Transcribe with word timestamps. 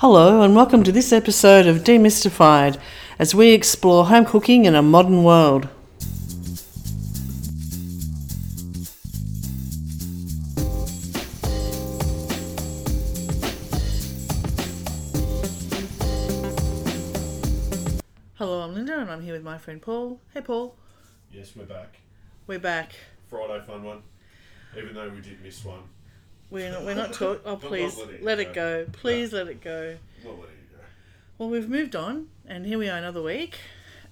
Hello, 0.00 0.40
and 0.40 0.56
welcome 0.56 0.82
to 0.84 0.92
this 0.92 1.12
episode 1.12 1.66
of 1.66 1.84
Demystified 1.84 2.80
as 3.18 3.34
we 3.34 3.50
explore 3.50 4.06
home 4.06 4.24
cooking 4.24 4.64
in 4.64 4.74
a 4.74 4.80
modern 4.80 5.24
world. 5.24 5.68
Hello, 18.36 18.62
I'm 18.62 18.72
Linda, 18.72 19.00
and 19.00 19.10
I'm 19.10 19.20
here 19.20 19.34
with 19.34 19.42
my 19.42 19.58
friend 19.58 19.82
Paul. 19.82 20.18
Hey, 20.32 20.40
Paul. 20.40 20.76
Yes, 21.30 21.52
we're 21.54 21.66
back. 21.66 21.98
We're 22.46 22.58
back. 22.58 22.94
Friday 23.28 23.62
fun 23.66 23.82
one. 23.82 24.02
Even 24.78 24.94
though 24.94 25.10
we 25.10 25.20
did 25.20 25.42
miss 25.42 25.62
one. 25.62 25.82
We're 26.50 26.72
not, 26.72 26.84
we're 26.84 26.94
not 26.94 27.12
talking. 27.12 27.40
Oh, 27.44 27.56
please, 27.60 27.98
it 27.98 28.22
let 28.22 28.40
it 28.40 28.52
go. 28.52 28.86
Please 28.92 29.32
let 29.32 29.48
it 29.48 29.60
go. 29.60 29.96
Not 30.24 30.32
letting 30.32 30.56
it 30.56 30.72
go. 30.72 30.78
Well, 31.38 31.48
we've 31.48 31.68
moved 31.68 31.94
on, 31.94 32.26
and 32.46 32.66
here 32.66 32.78
we 32.78 32.88
are 32.88 32.98
another 32.98 33.22
week. 33.22 33.60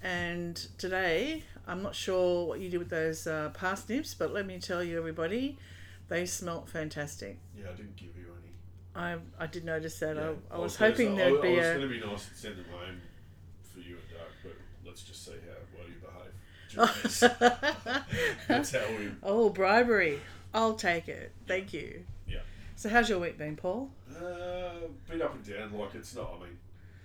And 0.01 0.55
today, 0.77 1.43
I'm 1.67 1.83
not 1.83 1.93
sure 1.93 2.47
what 2.47 2.61
you 2.61 2.69
did 2.69 2.77
with 2.77 2.89
those 2.89 3.27
uh, 3.27 3.49
parsnips, 3.53 4.13
but 4.13 4.31
let 4.33 4.45
me 4.45 4.57
tell 4.59 4.81
you, 4.81 4.97
everybody, 4.97 5.57
they 6.07 6.25
smelt 6.25 6.69
fantastic. 6.69 7.37
Yeah, 7.57 7.65
I 7.73 7.75
didn't 7.75 7.97
give 7.97 8.15
you 8.17 8.27
any. 8.31 8.53
I 8.95 9.17
I 9.37 9.47
did 9.47 9.65
notice 9.65 9.99
that. 9.99 10.15
Yeah, 10.15 10.31
I, 10.49 10.55
I 10.55 10.59
was 10.59 10.77
gonna 10.77 10.91
hoping 10.91 11.15
there'd 11.15 11.39
I, 11.39 11.41
be 11.41 11.47
I 11.49 11.57
was 11.57 11.67
a. 11.67 11.73
going 11.75 11.81
to 11.81 11.87
be 11.87 11.99
nice 11.99 12.27
and 12.29 12.37
send 12.37 12.55
them 12.57 12.65
home 12.71 13.01
for 13.73 13.79
you 13.79 13.97
and 13.97 14.09
Doug, 14.09 14.29
but 14.43 14.55
let's 14.85 15.03
just 15.03 15.25
see 15.25 15.31
how 15.31 15.57
well 15.77 15.87
you 15.87 15.95
behave. 15.99 16.31
That's 18.47 18.71
how 18.71 18.87
we. 18.97 19.11
oh, 19.21 19.49
bribery! 19.49 20.21
I'll 20.53 20.75
take 20.75 21.09
it. 21.09 21.33
Thank 21.45 21.73
you. 21.73 22.05
So, 22.79 22.87
how's 22.87 23.09
your 23.09 23.19
week 23.19 23.37
been, 23.37 23.57
Paul? 23.57 23.91
Uh, 24.09 24.87
been 25.09 25.21
up 25.21 25.35
and 25.35 25.43
down. 25.45 25.77
Like 25.77 25.95
it's 25.95 26.15
not. 26.15 26.35
I 26.39 26.45
mean, 26.45 26.57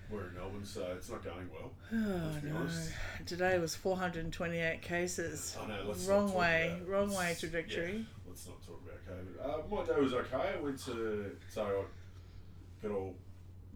we're 0.09 0.27
in 0.27 0.33
Melbourne, 0.35 0.63
so 0.63 0.87
it's 0.95 1.09
not 1.09 1.21
going 1.21 1.49
well. 1.51 1.73
Oh 1.91 2.47
no! 2.47 2.55
honest. 2.59 2.93
Today 3.25 3.59
was 3.59 3.75
428 3.75 4.81
cases. 4.81 5.57
I 5.61 5.67
know. 5.67 5.83
Let's 5.85 6.05
Wrong 6.05 6.33
way, 6.33 6.71
about- 6.77 6.87
wrong 6.87 7.13
way 7.13 7.35
trajectory. 7.37 7.91
yeah, 7.97 8.03
let's 8.25 8.47
not 8.47 8.65
talk 8.65 8.81
about 8.85 9.01
COVID. 9.05 9.65
Uh, 9.65 9.75
my 9.75 9.83
day 9.85 10.01
was 10.01 10.13
okay. 10.13 10.53
I 10.57 10.61
went 10.61 10.79
to 10.85 11.35
so 11.49 11.65
I 12.81 12.87
got 12.87 12.95
all 12.95 13.13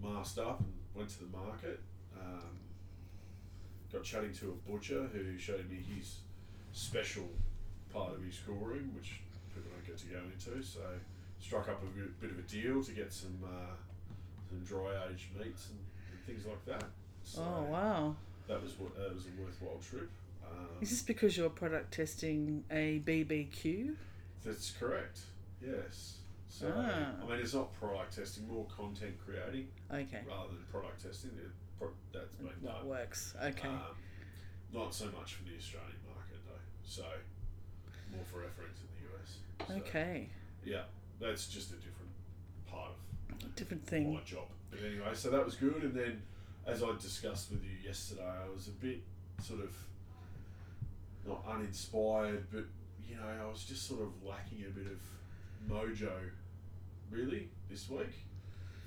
masked 0.02 0.40
up 0.40 0.62
and 0.62 0.72
went 0.95 1.10
to 1.10 1.20
the 1.20 1.38
market. 1.38 1.82
Um, 2.18 2.60
got 3.92 4.04
chatting 4.06 4.32
to 4.36 4.52
a 4.58 4.72
butcher 4.72 5.04
who 5.12 5.38
showed 5.38 5.70
me 5.70 5.80
his 5.98 6.20
special 6.72 7.28
part 7.92 8.14
of 8.14 8.23
his 8.23 8.36
school 8.36 8.56
room, 8.56 8.90
which 8.95 9.20
people 9.54 9.70
don't 9.70 9.86
get 9.86 9.98
to 9.98 10.06
go 10.06 10.20
into. 10.34 10.64
So 10.64 10.80
struck 11.40 11.70
up 11.70 11.82
a 11.82 11.86
bit, 11.98 12.20
bit 12.22 12.32
of 12.32 12.40
a 12.40 12.42
deal 12.44 12.84
to 12.84 12.92
get 12.92 13.12
some 13.12 13.38
uh, 13.44 13.73
some 14.50 14.59
dry 14.66 14.92
aged 15.12 15.36
meats 15.38 15.70
and, 15.70 15.80
and 16.12 16.26
things 16.26 16.45
like 16.45 16.64
that. 16.66 16.84
So 17.23 17.42
Oh 17.42 17.64
wow! 17.72 18.16
that 18.48 18.62
was 18.62 18.78
what 18.80 18.95
that 18.95 19.14
was 19.14 19.26
a 19.26 19.42
worthwhile 19.42 19.80
trip. 19.88 20.10
Um, 20.45 20.67
Is 20.82 20.90
this 20.90 21.02
because 21.04 21.38
you're 21.38 21.50
product 21.50 21.94
testing 21.94 22.64
a 22.72 23.00
BBQ? 23.06 23.95
That's 24.44 24.72
correct. 24.72 25.20
Yes. 25.66 26.16
So 26.48 26.73
Ah. 26.76 27.12
I 27.23 27.30
mean, 27.30 27.40
it's 27.40 27.54
not 27.54 27.72
product 27.80 28.16
testing, 28.16 28.48
more 28.48 28.66
content 28.76 29.14
creating 29.23 29.67
Okay, 29.94 30.22
rather 30.28 30.50
than 30.50 30.64
product 30.72 31.04
testing. 31.04 31.32
Pro- 31.78 31.90
that's 32.12 32.34
been 32.36 32.48
that 32.48 32.64
done. 32.64 32.88
works. 32.88 33.36
Okay. 33.42 33.67
Um, 33.67 33.80
not 34.73 34.94
so 34.94 35.06
much 35.06 35.36
for 35.36 35.44
the 35.44 35.56
Australian 35.58 35.95
market 36.08 36.40
though. 36.48 36.60
So 36.84 37.04
more 38.12 38.23
for 38.26 38.44
our 38.44 38.50
friends 38.50 38.80
in 38.82 38.88
the 38.98 39.16
US. 39.16 39.38
So, 39.67 39.76
Okay, 39.88 40.30
Yeah, 40.66 40.84
that's 41.20 41.48
just 41.48 41.72
a 41.72 41.75
different 41.75 42.12
part 42.70 42.92
of 43.42 43.56
different 43.56 43.86
thing. 43.86 44.14
my 44.14 44.22
job. 44.22 44.48
But 44.72 44.80
anyway, 44.86 45.12
so 45.14 45.30
that 45.31 45.44
was 45.44 45.56
good. 45.56 45.84
And 45.84 45.94
then, 45.94 46.22
as 46.66 46.84
I 46.84 46.92
discussed 47.00 47.52
with 47.52 47.64
you 47.64 47.72
yesterday, 47.86 48.23
I 48.23 48.50
was 48.53 48.67
a 48.67 48.72
bit 48.72 49.02
sort 49.42 49.61
of 49.61 49.73
not 51.28 51.44
uninspired, 51.50 52.45
but 52.52 52.66
you 53.08 53.16
know, 53.16 53.45
I 53.45 53.49
was 53.49 53.64
just 53.64 53.88
sort 53.88 54.02
of 54.02 54.10
lacking 54.23 54.64
a 54.67 54.70
bit 54.70 54.88
of 54.88 54.99
mojo, 55.70 56.11
really, 57.11 57.49
this 57.70 57.89
week 57.89 58.14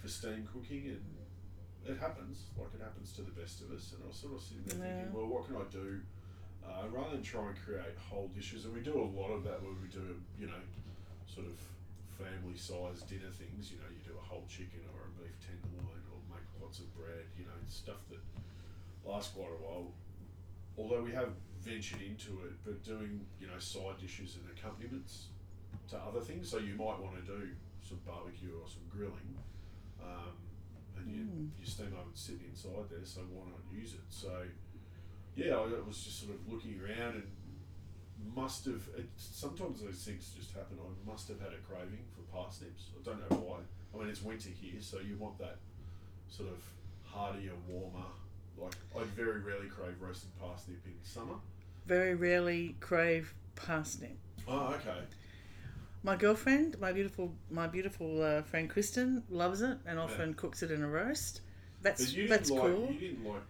for 0.01 0.09
steam 0.09 0.47
cooking, 0.53 0.87
and 0.87 1.97
it 1.97 1.99
happens, 2.01 2.45
like 2.57 2.69
it 2.75 2.81
happens 2.83 3.13
to 3.15 3.23
the 3.23 3.31
best 3.33 3.61
of 3.63 3.71
us. 3.73 3.93
And 3.95 4.03
I 4.05 4.09
was 4.09 4.17
sort 4.17 4.35
of 4.35 4.41
sitting 4.41 4.63
there 4.67 4.79
Yeah. 4.89 4.97
thinking, 5.03 5.13
well, 5.13 5.27
what 5.27 5.47
can 5.47 5.57
I 5.57 5.65
do? 5.71 6.01
Uh, 6.65 6.89
rather 6.91 7.11
than 7.11 7.23
try 7.23 7.49
and 7.49 7.57
create 7.57 7.97
whole 7.99 8.29
dishes, 8.29 8.65
and 8.65 8.75
we 8.75 8.81
do 8.81 8.95
a 8.95 9.03
lot 9.21 9.31
of 9.31 9.43
that 9.43 9.61
where 9.63 9.73
we 9.83 9.89
do, 9.89 10.21
you 10.39 10.47
know, 10.47 10.63
sort 11.27 11.47
of 11.47 11.59
family 12.23 12.57
sized 12.57 13.09
dinner 13.11 13.31
things. 13.35 13.71
You 13.75 13.79
know, 13.83 13.91
you 13.91 13.99
do 14.07 14.15
a 14.19 14.23
whole 14.25 14.47
chicken 14.49 14.87
or 14.95 15.11
a 15.11 15.13
beef 15.19 15.35
tenderloin 15.43 16.03
or 16.15 16.19
make 16.31 16.47
lots 16.63 16.79
of 16.79 16.87
bread, 16.95 17.27
you 17.39 17.45
know, 17.45 17.59
stuff 17.69 18.07
that 18.11 18.23
lasts 19.05 19.35
quite 19.35 19.51
a 19.51 19.61
while. 19.63 19.91
Although 20.79 21.03
we 21.03 21.13
have 21.13 21.31
ventured 21.61 22.01
into 22.01 22.43
it, 22.47 22.55
but 22.65 22.83
doing, 22.83 23.27
you 23.41 23.47
know, 23.47 23.59
side 23.59 23.99
dishes 24.01 24.39
and 24.39 24.47
accompaniments 24.57 25.29
to 25.91 25.97
other 25.99 26.21
things. 26.21 26.49
So 26.51 26.59
you 26.59 26.75
might 26.75 26.99
want 27.03 27.19
to 27.19 27.27
do 27.27 27.51
some 27.83 27.99
barbecue 28.07 28.55
or 28.55 28.67
some 28.69 28.83
grilling. 28.91 29.37
Um, 30.03 30.35
and 30.97 31.07
you, 31.11 31.23
Mm. 31.23 31.51
your 31.59 31.67
steam 31.67 31.95
oven's 31.99 32.21
sitting 32.21 32.47
inside 32.49 32.89
there, 32.91 33.05
so 33.05 33.21
why 33.31 33.49
not 33.51 33.61
use 33.73 33.95
it? 33.95 34.07
So, 34.09 34.47
yeah, 35.35 35.55
I 35.57 35.67
was 35.87 36.03
just 36.05 36.21
sort 36.21 36.35
of 36.35 36.47
looking 36.49 36.79
around 36.81 37.17
and 37.17 37.31
must 38.35 38.65
have. 38.67 38.83
It, 38.97 39.07
sometimes 39.17 39.83
those 39.83 40.05
things 40.05 40.33
just 40.37 40.53
happen. 40.53 40.79
I 40.81 41.11
must 41.11 41.29
have 41.29 41.41
had 41.41 41.53
a 41.53 41.59
craving 41.69 42.05
for 42.15 42.23
parsnips. 42.35 42.87
I 42.99 43.05
don't 43.05 43.19
know 43.31 43.37
why. 43.39 43.59
I 43.95 43.99
mean, 43.99 44.09
it's 44.09 44.23
winter 44.23 44.49
here, 44.49 44.81
so 44.81 44.99
you 45.01 45.17
want 45.17 45.39
that 45.39 45.59
sort 46.29 46.49
of 46.49 46.59
heartier, 47.05 47.53
warmer. 47.69 48.07
Like 48.59 48.75
I 48.97 49.05
very 49.17 49.41
rarely 49.41 49.69
crave 49.69 49.95
roasted 50.01 50.31
parsnip 50.41 50.85
in 50.85 50.93
summer. 51.03 51.35
Very 51.87 52.15
rarely 52.15 52.77
crave 52.81 53.35
parsnip. 53.57 54.17
Oh, 54.47 54.75
okay. 54.75 55.01
My 56.03 56.17
girlfriend, 56.17 56.79
my 56.81 56.93
beautiful, 56.93 57.33
my 57.51 57.67
beautiful 57.67 58.23
uh, 58.23 58.43
friend 58.43 58.69
Kristen, 58.69 59.23
loves 59.31 59.63
it 59.63 59.79
and 59.87 59.99
often 59.99 60.35
cooks 60.35 60.63
it 60.63 60.71
in 60.71 60.83
a 60.83 60.89
roast. 60.89 61.43
That's 61.81 62.15
that's 62.29 62.51
like 62.51 62.61
cool. 62.61 62.93
you 62.93 62.99
didn't 62.99 63.25
like 63.25 63.43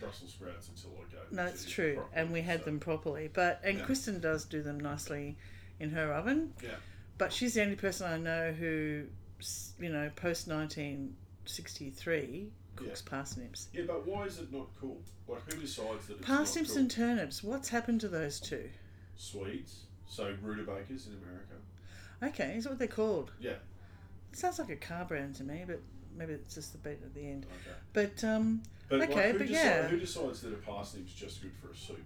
Brussels 0.00 0.30
sprouts 0.32 0.68
until 0.68 0.90
I 0.98 1.10
gave. 1.10 1.32
No, 1.32 1.44
it's 1.46 1.64
true, 1.64 1.94
properly, 1.96 2.20
and 2.20 2.32
we 2.32 2.40
had 2.42 2.60
so- 2.60 2.64
them 2.66 2.80
properly. 2.80 3.28
But 3.32 3.60
and 3.64 3.78
Yeah. 3.78 3.84
Kristen 3.84 4.20
does 4.20 4.44
do 4.44 4.62
them 4.62 4.78
nicely 4.80 5.36
in 5.80 5.90
her 5.90 6.12
oven. 6.12 6.54
Yeah. 6.62 6.76
But 7.18 7.32
she's 7.32 7.54
the 7.54 7.62
only 7.62 7.76
person 7.76 8.06
I 8.06 8.16
know 8.18 8.52
who, 8.52 9.06
you 9.80 9.88
know, 9.90 10.10
post 10.16 10.46
nineteen 10.48 11.16
sixty 11.46 11.90
three 11.90 12.52
cooks 12.76 13.02
parsnips. 13.02 13.68
Yeah, 13.72 13.84
but 13.86 14.06
why 14.06 14.24
is 14.26 14.38
it 14.38 14.52
not 14.52 14.68
cool? 14.80 15.02
Like 15.26 15.52
who 15.52 15.60
decides 15.60 16.06
that 16.06 16.18
it's 16.18 16.26
Parsnips 16.26 16.70
cool? 16.70 16.78
and 16.78 16.90
turnips. 16.90 17.42
What's 17.42 17.68
happened 17.68 18.00
to 18.02 18.08
those 18.08 18.38
two? 18.40 18.70
Swedes, 19.16 19.80
so 20.06 20.34
rutabagas 20.42 21.08
in 21.08 21.14
America. 21.14 21.54
Okay, 22.22 22.56
is 22.56 22.64
that 22.64 22.70
what 22.70 22.78
they're 22.78 22.88
called? 22.88 23.32
Yeah. 23.40 23.56
It 24.32 24.38
sounds 24.38 24.58
like 24.58 24.70
a 24.70 24.76
car 24.76 25.04
brand 25.04 25.34
to 25.36 25.44
me, 25.44 25.64
but 25.66 25.80
maybe 26.16 26.34
it's 26.34 26.54
just 26.54 26.72
the 26.72 26.78
beat 26.78 27.02
at 27.02 27.14
the 27.14 27.26
end. 27.26 27.46
Okay. 27.46 27.76
But 27.92 28.22
um, 28.24 28.62
But 28.88 29.02
Okay, 29.02 29.14
like, 29.14 29.32
who, 29.32 29.38
but 29.38 29.48
decide, 29.48 29.62
yeah. 29.64 29.88
who 29.88 29.98
decides 29.98 30.40
that 30.42 30.52
a 30.52 30.56
parsnip's 30.56 31.12
just 31.12 31.42
good 31.42 31.52
for 31.60 31.70
a 31.70 31.76
soup, 31.76 32.00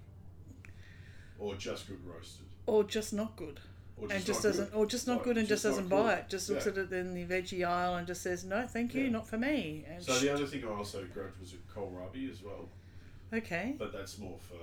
or 1.39 1.55
just 1.55 1.87
good 1.87 2.05
roasted, 2.05 2.47
or 2.67 2.85
just 2.85 3.13
not 3.13 3.37
good, 3.37 3.61
or 3.97 4.09
and 4.11 4.25
just 4.25 4.43
doesn't, 4.43 4.71
good? 4.73 4.77
or 4.77 4.87
just 4.87 5.07
not 5.07 5.17
Like, 5.19 5.25
good 5.25 5.39
and 5.39 5.47
just, 5.49 5.65
not 5.65 5.71
doesn't 5.71 5.89
cool. 5.91 6.03
buy 6.05 6.15
it. 6.15 6.29
Just 6.29 6.51
looks 6.51 6.67
Yeah. 6.67 6.73
at 6.73 6.79
it 6.79 6.93
in 6.93 7.15
the 7.15 7.25
veggie 7.25 7.65
aisle 7.67 7.95
and 7.97 8.07
just 8.07 8.23
says, 8.23 8.45
"No, 8.45 8.67
thank 8.67 8.95
you, 8.95 9.05
Yeah. 9.05 9.11
not 9.11 9.29
for 9.29 9.39
me." 9.39 9.85
And 9.89 10.03
So 10.03 10.15
sh- 10.17 10.23
the 10.23 10.35
other 10.35 10.47
thing 10.47 10.65
I 10.65 10.69
also 10.69 11.05
grabbed 11.07 11.39
was 11.41 11.53
a 11.55 11.57
kohlrabi 11.73 12.31
as 12.31 12.43
well, 12.43 12.69
okay, 13.33 13.77
but 13.79 13.93
that's 13.93 14.19
more 14.19 14.39
for 14.41 14.57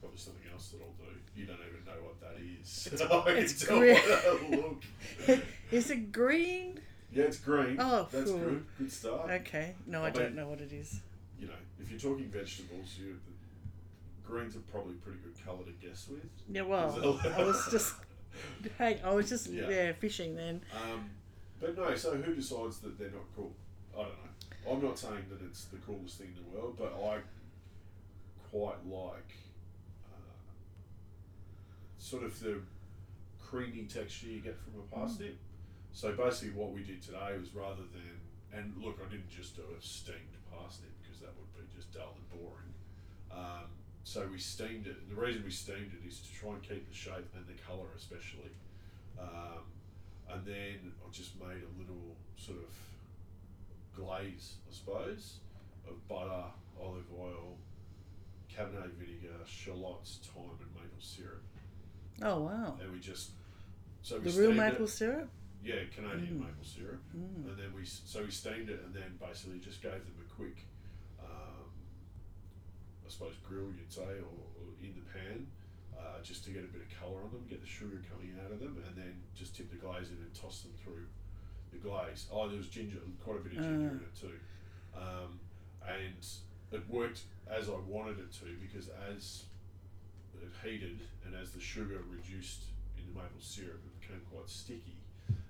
probably 0.00 0.18
something 0.18 0.42
else 0.52 0.68
that 0.70 0.80
I'll 0.82 1.06
do. 1.06 1.12
You 1.34 1.46
don't 1.46 1.56
even 1.66 1.84
know 1.86 2.02
what 2.02 2.20
that 2.20 2.40
is. 2.40 2.88
It's- 2.92 3.10
I 3.10 3.22
can 3.24 3.36
it's 3.38 3.64
tell 3.66 3.78
green. 3.78 4.60
look. 4.60 4.82
is 5.72 5.90
it 5.90 6.12
green? 6.12 6.78
Yeah, 7.10 7.24
it's 7.24 7.38
green. 7.38 7.76
Oh, 7.78 8.06
that's 8.10 8.30
cool. 8.30 8.38
good. 8.38 8.66
Good 8.78 8.92
start. 8.92 9.30
Okay, 9.30 9.74
no, 9.86 10.02
I, 10.02 10.08
I 10.08 10.10
don't 10.10 10.24
mean- 10.26 10.36
know 10.36 10.48
what 10.48 10.60
it 10.60 10.72
is. 10.72 11.00
You 11.38 11.48
know, 11.48 11.54
if 11.80 11.90
you're 11.90 12.00
talking 12.00 12.28
vegetables, 12.28 12.96
you 12.98 13.18
the 13.26 14.28
greens 14.28 14.56
are 14.56 14.60
probably 14.70 14.94
pretty 14.94 15.18
good 15.18 15.34
colour 15.44 15.64
to 15.64 15.86
guess 15.86 16.08
with. 16.10 16.24
Yeah, 16.48 16.62
well, 16.62 17.20
I 17.36 17.42
was 17.44 17.68
just, 17.70 17.94
hey, 18.78 19.00
I 19.04 19.12
was 19.12 19.28
just 19.28 19.48
Yeah. 19.48 19.68
yeah, 19.68 19.92
fishing 19.92 20.34
then. 20.34 20.62
Um, 20.74 21.10
but 21.60 21.76
no, 21.76 21.94
so 21.94 22.16
who 22.16 22.34
decides 22.34 22.78
that 22.78 22.98
they're 22.98 23.10
not 23.10 23.24
cool? 23.36 23.52
I 23.94 24.02
don't 24.02 24.08
know. 24.08 24.72
I'm 24.72 24.82
not 24.82 24.98
saying 24.98 25.26
that 25.30 25.42
it's 25.44 25.64
the 25.66 25.76
coolest 25.78 26.18
thing 26.18 26.34
in 26.36 26.42
the 26.42 26.56
world, 26.56 26.76
but 26.78 26.94
I 26.94 27.20
quite 28.50 28.84
like 28.86 29.34
uh, 30.10 30.40
sort 31.98 32.24
of 32.24 32.38
the 32.40 32.60
creamy 33.42 33.84
texture 33.84 34.26
you 34.28 34.40
get 34.40 34.56
from 34.58 34.80
a 34.80 34.94
parsnip. 34.94 35.36
So 35.92 36.12
basically, 36.12 36.54
what 36.54 36.72
we 36.72 36.82
did 36.82 37.02
today 37.02 37.36
was 37.38 37.54
rather 37.54 37.82
than 37.92 38.20
and 38.52 38.72
look, 38.82 39.00
I 39.04 39.10
didn't 39.10 39.30
just 39.30 39.56
do 39.56 39.62
a 39.62 39.82
steamed 39.82 40.38
parsnip 40.50 40.92
dull 41.94 42.14
and 42.16 42.28
boring. 42.40 42.72
Um, 43.30 43.66
so 44.04 44.26
we 44.30 44.38
steamed 44.38 44.86
it. 44.86 44.96
And 45.00 45.16
the 45.16 45.20
reason 45.20 45.42
we 45.44 45.50
steamed 45.50 45.92
it 46.02 46.06
is 46.06 46.20
to 46.20 46.32
try 46.34 46.50
and 46.50 46.62
keep 46.62 46.88
the 46.88 46.94
shape 46.94 47.28
and 47.34 47.46
the 47.46 47.60
colour, 47.66 47.86
especially. 47.96 48.52
Um, 49.18 49.62
and 50.30 50.44
then 50.44 50.92
I 51.06 51.10
just 51.12 51.38
made 51.40 51.62
a 51.62 51.72
little 51.80 52.16
sort 52.36 52.58
of 52.58 52.74
glaze, 53.96 54.54
I 54.68 54.74
suppose, 54.74 55.36
of 55.88 56.06
butter, 56.08 56.44
olive 56.80 57.04
oil, 57.18 57.56
Cabernet 58.52 58.92
vinegar, 58.94 59.34
shallots, 59.46 60.20
thyme, 60.22 60.44
and 60.60 60.70
maple 60.74 61.00
syrup. 61.00 61.42
Oh 62.22 62.42
wow. 62.44 62.78
And 62.80 62.92
we 62.92 63.00
just 63.00 63.30
so 64.02 64.18
we 64.20 64.30
The 64.30 64.40
real 64.40 64.52
maple 64.52 64.84
it. 64.84 64.88
syrup. 64.88 65.28
Yeah, 65.62 65.82
Canadian 65.94 66.36
Mm. 66.38 66.40
maple 66.46 66.64
syrup. 66.64 67.00
Mm. 67.16 67.48
And 67.48 67.58
then 67.58 67.72
we 67.74 67.84
so 67.84 68.22
we 68.22 68.30
steamed 68.30 68.68
it 68.68 68.80
and 68.84 68.94
then 68.94 69.18
basically 69.20 69.58
just 69.58 69.82
gave 69.82 69.92
them 69.92 70.14
a 70.24 70.32
quick, 70.34 70.66
I 73.06 73.10
suppose 73.10 73.34
grill 73.46 73.68
you'd 73.76 73.92
say, 73.92 74.02
or, 74.02 74.32
or 74.58 74.66
in 74.82 74.94
the 74.94 75.04
pan, 75.12 75.46
uh, 75.98 76.20
just 76.22 76.44
to 76.44 76.50
get 76.50 76.64
a 76.64 76.68
bit 76.68 76.82
of 76.82 76.90
colour 77.00 77.22
on 77.22 77.30
them, 77.30 77.44
get 77.48 77.60
the 77.60 77.66
sugar 77.68 78.02
coming 78.10 78.32
out 78.44 78.50
of 78.52 78.60
them, 78.60 78.82
and 78.86 78.96
then 78.96 79.14
just 79.34 79.54
tip 79.56 79.70
the 79.70 79.76
glaze 79.76 80.08
in 80.10 80.16
and 80.16 80.34
toss 80.34 80.62
them 80.62 80.72
through 80.82 81.06
the 81.72 81.78
glaze. 81.78 82.26
Oh, 82.32 82.48
there 82.48 82.56
was 82.58 82.68
ginger, 82.68 82.98
quite 83.22 83.36
a 83.36 83.40
bit 83.40 83.52
of 83.52 83.62
ginger 83.62 83.90
Ah. 83.92 83.96
in 83.96 84.00
it 84.00 84.14
too, 84.18 84.38
um, 84.96 85.40
and 85.86 86.26
it 86.72 86.88
worked 86.88 87.22
as 87.50 87.68
I 87.68 87.76
wanted 87.86 88.18
it 88.18 88.32
to 88.40 88.46
because 88.60 88.88
as 89.12 89.44
it 90.42 90.48
heated 90.66 90.98
and 91.24 91.34
as 91.34 91.52
the 91.52 91.60
sugar 91.60 92.00
reduced 92.10 92.64
in 92.98 93.04
the 93.06 93.12
maple 93.20 93.40
syrup, 93.40 93.80
it 93.84 94.00
became 94.00 94.20
quite 94.32 94.48
sticky. 94.48 94.96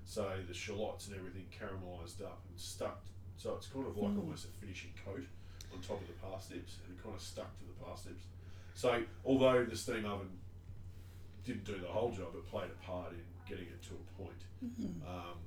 So 0.05 0.31
the 0.47 0.53
shallots 0.55 1.07
and 1.09 1.17
everything 1.17 1.47
caramelised 1.59 2.21
up 2.23 2.43
and 2.51 2.59
stuck. 2.61 3.03
So 3.37 3.55
it's 3.55 3.67
kind 3.69 3.87
of 3.87 3.97
like 3.97 4.13
Mm. 4.13 4.19
almost 4.21 4.45
a 4.45 4.49
finishing 4.49 4.93
coat 5.05 5.25
on 5.75 5.81
top 5.83 6.01
of 6.01 6.07
the 6.07 6.13
parsnips, 6.15 6.79
and 6.87 6.97
it 6.97 7.03
kind 7.03 7.15
of 7.15 7.21
stuck 7.21 7.59
to 7.59 7.65
the 7.65 7.85
parsnips. 7.85 8.25
So 8.75 9.03
although 9.25 9.65
the 9.65 9.77
steam 9.77 10.05
oven 10.05 10.29
didn't 11.45 11.65
do 11.65 11.79
the 11.79 11.87
whole 11.89 12.11
job, 12.11 12.35
it 12.35 12.47
played 12.49 12.71
a 12.71 12.85
part 12.85 13.13
in 13.13 13.21
getting 13.49 13.67
it 13.67 13.83
to 13.83 13.95
a 13.95 14.23
point. 14.23 14.43
Mhm. 14.65 15.07
Um, 15.07 15.39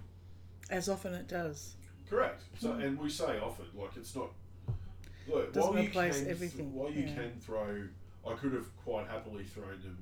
As 0.69 0.89
often 0.89 1.13
it 1.13 1.27
does. 1.27 1.75
Correct. 2.09 2.43
So, 2.59 2.73
Mm. 2.73 2.83
and 2.85 2.99
we 2.99 3.09
say 3.09 3.39
often, 3.39 3.65
like 3.73 3.95
it's 3.97 4.15
not. 4.15 4.31
Look, 5.27 5.51
Doesn't 5.53 5.73
while 5.73 5.83
replace 5.83 6.19
can, 6.21 6.29
everything, 6.29 6.73
While 6.73 6.91
you 6.91 7.03
yeah. 7.05 7.15
can 7.15 7.39
throw, 7.39 7.87
I 8.25 8.33
could 8.35 8.53
have 8.53 8.75
quite 8.77 9.07
happily 9.07 9.43
thrown 9.43 9.81
them 9.81 9.97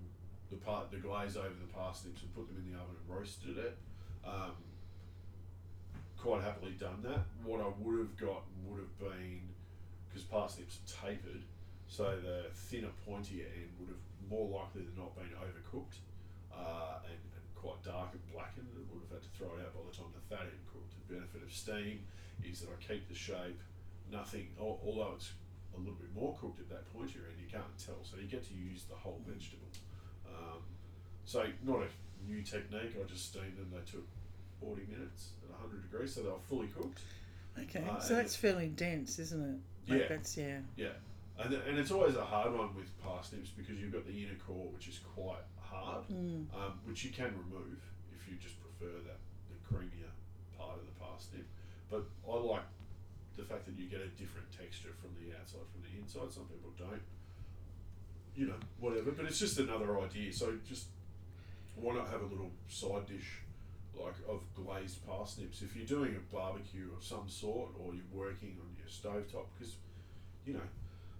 the 0.52 0.58
part 0.58 0.92
the 0.92 0.98
glaze 0.98 1.36
over 1.36 1.50
the 1.54 1.68
parsnips 1.74 2.22
and 2.22 2.34
put 2.36 2.48
them 2.48 2.58
in 2.58 2.72
the 2.72 2.78
oven 2.80 2.96
and 3.00 3.10
roasted 3.10 3.58
it. 3.58 3.78
Um, 4.24 4.56
quite 6.18 6.44
happily 6.44 6.74
done 6.74 7.02
that. 7.04 7.26
What 7.44 7.62
I 7.62 7.68
would 7.80 8.00
have 8.00 8.18
gotten 8.18 8.66
would 8.66 8.80
have 8.80 9.00
been 9.00 9.42
because 10.16 10.32
parsnips 10.32 10.80
are 10.80 11.12
tapered, 11.12 11.44
so 11.92 12.16
the 12.24 12.48
thinner, 12.72 12.96
pointier 13.04 13.52
end 13.52 13.68
would 13.84 13.92
have 13.92 14.00
more 14.32 14.48
likely 14.48 14.88
than 14.88 14.96
not 14.96 15.12
been 15.12 15.28
overcooked 15.36 16.00
uh, 16.56 17.04
and, 17.04 17.20
and 17.20 17.46
quite 17.52 17.84
dark 17.84 18.16
and 18.16 18.24
blackened. 18.32 18.64
and 18.72 18.88
would 18.96 19.04
have 19.12 19.20
had 19.20 19.24
to 19.28 19.32
throw 19.36 19.52
it 19.60 19.68
out 19.68 19.76
by 19.76 19.84
the 19.84 19.92
time 19.92 20.08
the 20.16 20.24
fat 20.32 20.48
end 20.48 20.64
cooked. 20.72 20.96
The 21.04 21.20
benefit 21.20 21.44
of 21.44 21.52
steam 21.52 22.00
is 22.48 22.64
that 22.64 22.72
I 22.72 22.80
keep 22.80 23.12
the 23.12 23.14
shape. 23.14 23.60
Nothing, 24.08 24.48
although 24.56 25.20
it's 25.20 25.36
a 25.76 25.80
little 25.84 26.00
bit 26.00 26.16
more 26.16 26.32
cooked 26.40 26.64
at 26.64 26.72
that 26.72 26.88
pointier 26.96 27.28
end, 27.28 27.36
you 27.44 27.52
can't 27.52 27.76
tell. 27.76 28.00
So 28.08 28.16
you 28.16 28.32
get 28.32 28.48
to 28.48 28.56
use 28.56 28.88
the 28.88 28.96
whole 28.96 29.20
vegetable. 29.28 29.68
Um, 30.32 30.64
so 31.26 31.44
not 31.68 31.84
a 31.84 31.92
new 32.24 32.42
technique. 32.42 32.96
I 32.96 33.04
just 33.04 33.36
steamed 33.36 33.60
them. 33.60 33.68
They 33.76 33.84
took 33.84 34.08
forty 34.64 34.88
minutes 34.88 35.36
at 35.44 35.60
hundred 35.60 35.84
degrees, 35.84 36.16
so 36.16 36.24
they 36.24 36.30
were 36.30 36.48
fully 36.48 36.68
cooked. 36.72 37.02
Okay. 37.60 37.84
Uh, 37.84 38.00
so 38.00 38.16
that's 38.16 38.36
fairly 38.36 38.68
dense, 38.68 39.20
isn't 39.20 39.44
it? 39.44 39.60
Like 39.88 40.00
Yeah. 40.02 40.08
That's 40.10 40.38
yeah. 40.38 40.60
Yeah, 40.76 40.94
and 41.40 41.54
and 41.54 41.78
it's 41.78 41.92
always 41.92 42.16
a 42.16 42.26
hard 42.26 42.54
one 42.54 42.76
with 42.76 42.90
parsnips 43.02 43.50
because 43.50 43.80
you've 43.80 43.94
got 43.94 44.06
the 44.06 44.14
inner 44.24 44.36
core, 44.46 44.70
which 44.74 44.88
is 44.88 45.00
quite 45.00 45.44
hard, 45.60 46.08
Mm. 46.08 46.46
um, 46.54 46.80
which 46.86 47.04
you 47.04 47.12
can 47.12 47.32
remove 47.38 47.80
if 48.16 48.28
you 48.30 48.38
just 48.38 48.56
prefer 48.62 48.94
that 49.08 49.20
the 49.50 49.58
creamier 49.68 50.12
part 50.58 50.80
of 50.80 50.86
the 50.86 50.92
parsnip. 51.00 51.46
But 51.90 52.06
I 52.28 52.36
like 52.38 52.64
the 53.38 53.44
fact 53.44 53.66
that 53.66 53.76
you 53.78 53.88
get 53.90 54.02
a 54.02 54.08
different 54.08 54.48
texture 54.52 54.94
from 55.02 55.12
the 55.22 55.36
outside 55.38 55.68
from 55.72 55.82
the 55.84 56.00
inside. 56.02 56.32
Some 56.34 56.46
people 56.46 56.72
don't. 56.78 57.02
You 58.36 58.48
know, 58.48 58.60
whatever. 58.80 59.12
But 59.12 59.26
it's 59.26 59.40
just 59.40 59.60
another 59.60 60.00
idea. 60.02 60.32
So 60.34 60.58
just 60.68 60.88
why 61.76 61.94
not 61.96 62.10
have 62.10 62.22
a 62.22 62.26
little 62.26 62.52
side 62.68 63.06
dish 63.08 63.40
like 64.00 64.16
of 64.28 64.42
glazed 64.56 65.06
parsnips 65.08 65.62
if 65.62 65.76
you're 65.76 65.86
doing 65.86 66.16
a 66.16 66.34
barbecue 66.36 66.88
of 66.98 67.04
some 67.04 67.28
sort 67.28 67.70
or 67.80 67.94
you're 67.94 68.04
working 68.14 68.58
on 68.62 68.76
your 68.78 68.88
stovetop 68.88 69.46
because 69.58 69.76
you 70.46 70.54
know 70.54 70.68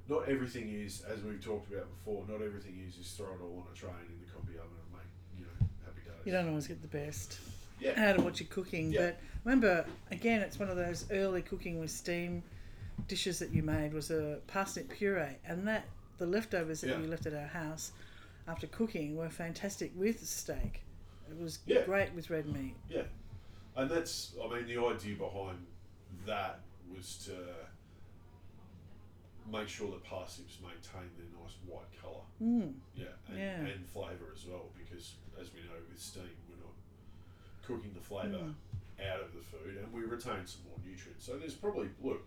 not 0.08 0.28
everything 0.30 0.70
is 0.70 1.04
as 1.12 1.24
we've 1.24 1.44
talked 1.44 1.72
about 1.72 1.88
before 1.90 2.24
not 2.28 2.42
everything 2.42 2.84
is 2.88 2.98
is 2.98 3.12
throw 3.14 3.28
it 3.28 3.42
all 3.42 3.66
on 3.66 3.72
a 3.74 3.76
tray 3.76 3.90
and 3.90 4.10
in 4.10 4.20
the 4.20 4.32
combi 4.32 4.56
oven 4.60 4.78
and 4.86 4.94
make 4.94 5.40
you 5.40 5.46
know 5.46 5.68
happy 5.86 6.02
days 6.06 6.26
You 6.26 6.32
don't 6.32 6.50
always 6.50 6.68
get 6.68 6.82
the 6.82 6.88
best 6.88 7.40
yeah 7.80 8.10
out 8.10 8.18
of 8.18 8.24
what 8.24 8.40
you're 8.40 8.48
cooking, 8.50 8.92
Yeah. 8.92 9.02
but 9.08 9.20
remember, 9.44 9.86
again, 10.12 10.40
it's 10.42 10.58
one 10.58 10.70
of 10.70 10.78
those 10.78 11.06
early 11.12 11.42
cooking 11.42 11.78
with 11.82 11.92
steam 11.92 12.42
dishes 13.10 13.38
that 13.40 13.52
you 13.52 13.62
made 13.64 13.94
was 13.94 14.12
a 14.12 14.40
parsnip 14.48 14.88
puree, 14.90 15.36
and 15.46 15.68
that 15.68 15.84
the 16.18 16.26
leftovers 16.26 16.80
that 16.82 16.92
Yeah. 16.92 17.00
you 17.00 17.08
left 17.08 17.26
at 17.26 17.34
our 17.34 17.48
house 17.48 17.92
after 18.48 18.66
cooking 18.68 19.18
were 19.18 19.30
fantastic 19.30 19.92
with 19.94 20.26
steak. 20.26 20.84
It 21.30 21.38
was 21.38 21.60
Yeah. 21.66 21.86
great 21.86 22.14
with 22.14 22.30
red 22.30 22.46
meat. 22.48 22.76
yeah 22.90 23.04
and 23.76 23.90
that's 23.92 24.36
I 24.42 24.48
mean 24.48 24.68
the 24.68 24.78
idea 24.78 25.16
behind 25.16 25.66
that 26.26 26.62
was 26.94 27.18
to 27.26 27.36
make 29.52 29.68
sure 29.68 29.92
that 29.92 30.04
parsnips 30.04 30.60
maintain 30.62 31.10
their 31.18 31.28
nice 31.42 31.56
white 31.66 31.92
colour 32.02 32.22
Mm. 32.42 32.74
Yeah, 32.96 33.06
and, 33.28 33.38
Yeah. 33.38 33.66
and 33.66 33.86
flavour 33.88 34.32
as 34.34 34.46
well, 34.46 34.72
because 34.78 35.16
as 35.40 35.54
we 35.54 35.62
know 35.62 35.80
with 35.90 36.00
steam, 36.00 36.30
we're 36.50 36.58
not 36.58 36.74
cooking 37.64 37.94
the 37.94 38.02
flavour 38.02 38.38
Mm. 38.40 38.56
out 39.00 39.22
of 39.22 39.34
the 39.34 39.42
food, 39.42 39.78
and 39.78 39.92
we 39.94 40.02
retain 40.02 40.46
some 40.48 40.64
more 40.68 40.78
nutrients. 40.84 41.26
So 41.26 41.38
there's 41.38 41.56
probably 41.56 41.90
look, 42.02 42.26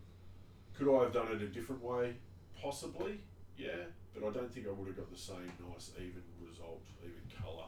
could 0.74 0.88
I 0.96 1.02
have 1.04 1.12
done 1.12 1.28
it 1.32 1.42
a 1.42 1.48
different 1.48 1.82
way? 1.82 2.16
Possibly, 2.54 3.20
yeah, 3.56 3.86
but 4.14 4.24
I 4.26 4.30
don't 4.32 4.50
think 4.52 4.66
I 4.66 4.70
would 4.70 4.86
have 4.86 4.96
got 4.96 5.10
the 5.10 5.18
same 5.18 5.50
nice 5.68 5.90
even 5.98 6.22
result, 6.40 6.82
even 7.02 7.20
colour 7.36 7.66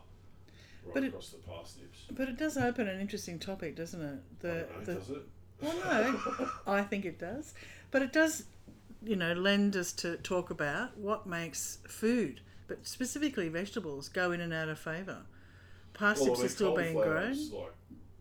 right 0.85 0.95
But 0.95 1.05
it- 1.05 1.13
the 1.13 1.37
parsnips. 1.47 2.05
But 2.11 2.29
it 2.29 2.37
does 2.37 2.57
open 2.57 2.89
an 2.89 3.01
interesting 3.01 3.39
topic, 3.39 3.77
doesn't 3.77 4.01
it? 4.01 4.41
The, 4.41 4.49
know, 4.49 4.67
the 4.85 4.95
does 4.95 5.11
it? 5.11 5.23
Well, 5.61 5.77
no, 5.77 6.51
I 6.67 6.83
think 6.83 7.05
it 7.05 7.19
does. 7.19 7.55
But 7.91 8.03
it 8.03 8.13
does, 8.13 8.45
you 9.03 9.17
know, 9.17 9.33
lend 9.35 9.77
us 9.77 9.93
to 9.95 10.17
talk 10.19 10.51
about 10.51 10.97
what 10.97 11.27
makes 11.27 11.79
food, 11.87 12.41
but 12.67 12.87
specifically 12.87 13.49
vegetables, 13.49 14.09
go 14.09 14.33
in 14.33 14.41
and 14.41 14.53
out 14.53 14.69
of 14.69 14.79
favour. 14.79 15.23
Parsnips 15.93 16.31
Well, 16.31 16.37
I 16.37 16.39
mean, 16.39 16.47
are 16.47 16.49
still 16.49 16.77
being 16.77 16.95
grown. 16.95 17.51
Like 17.51 17.73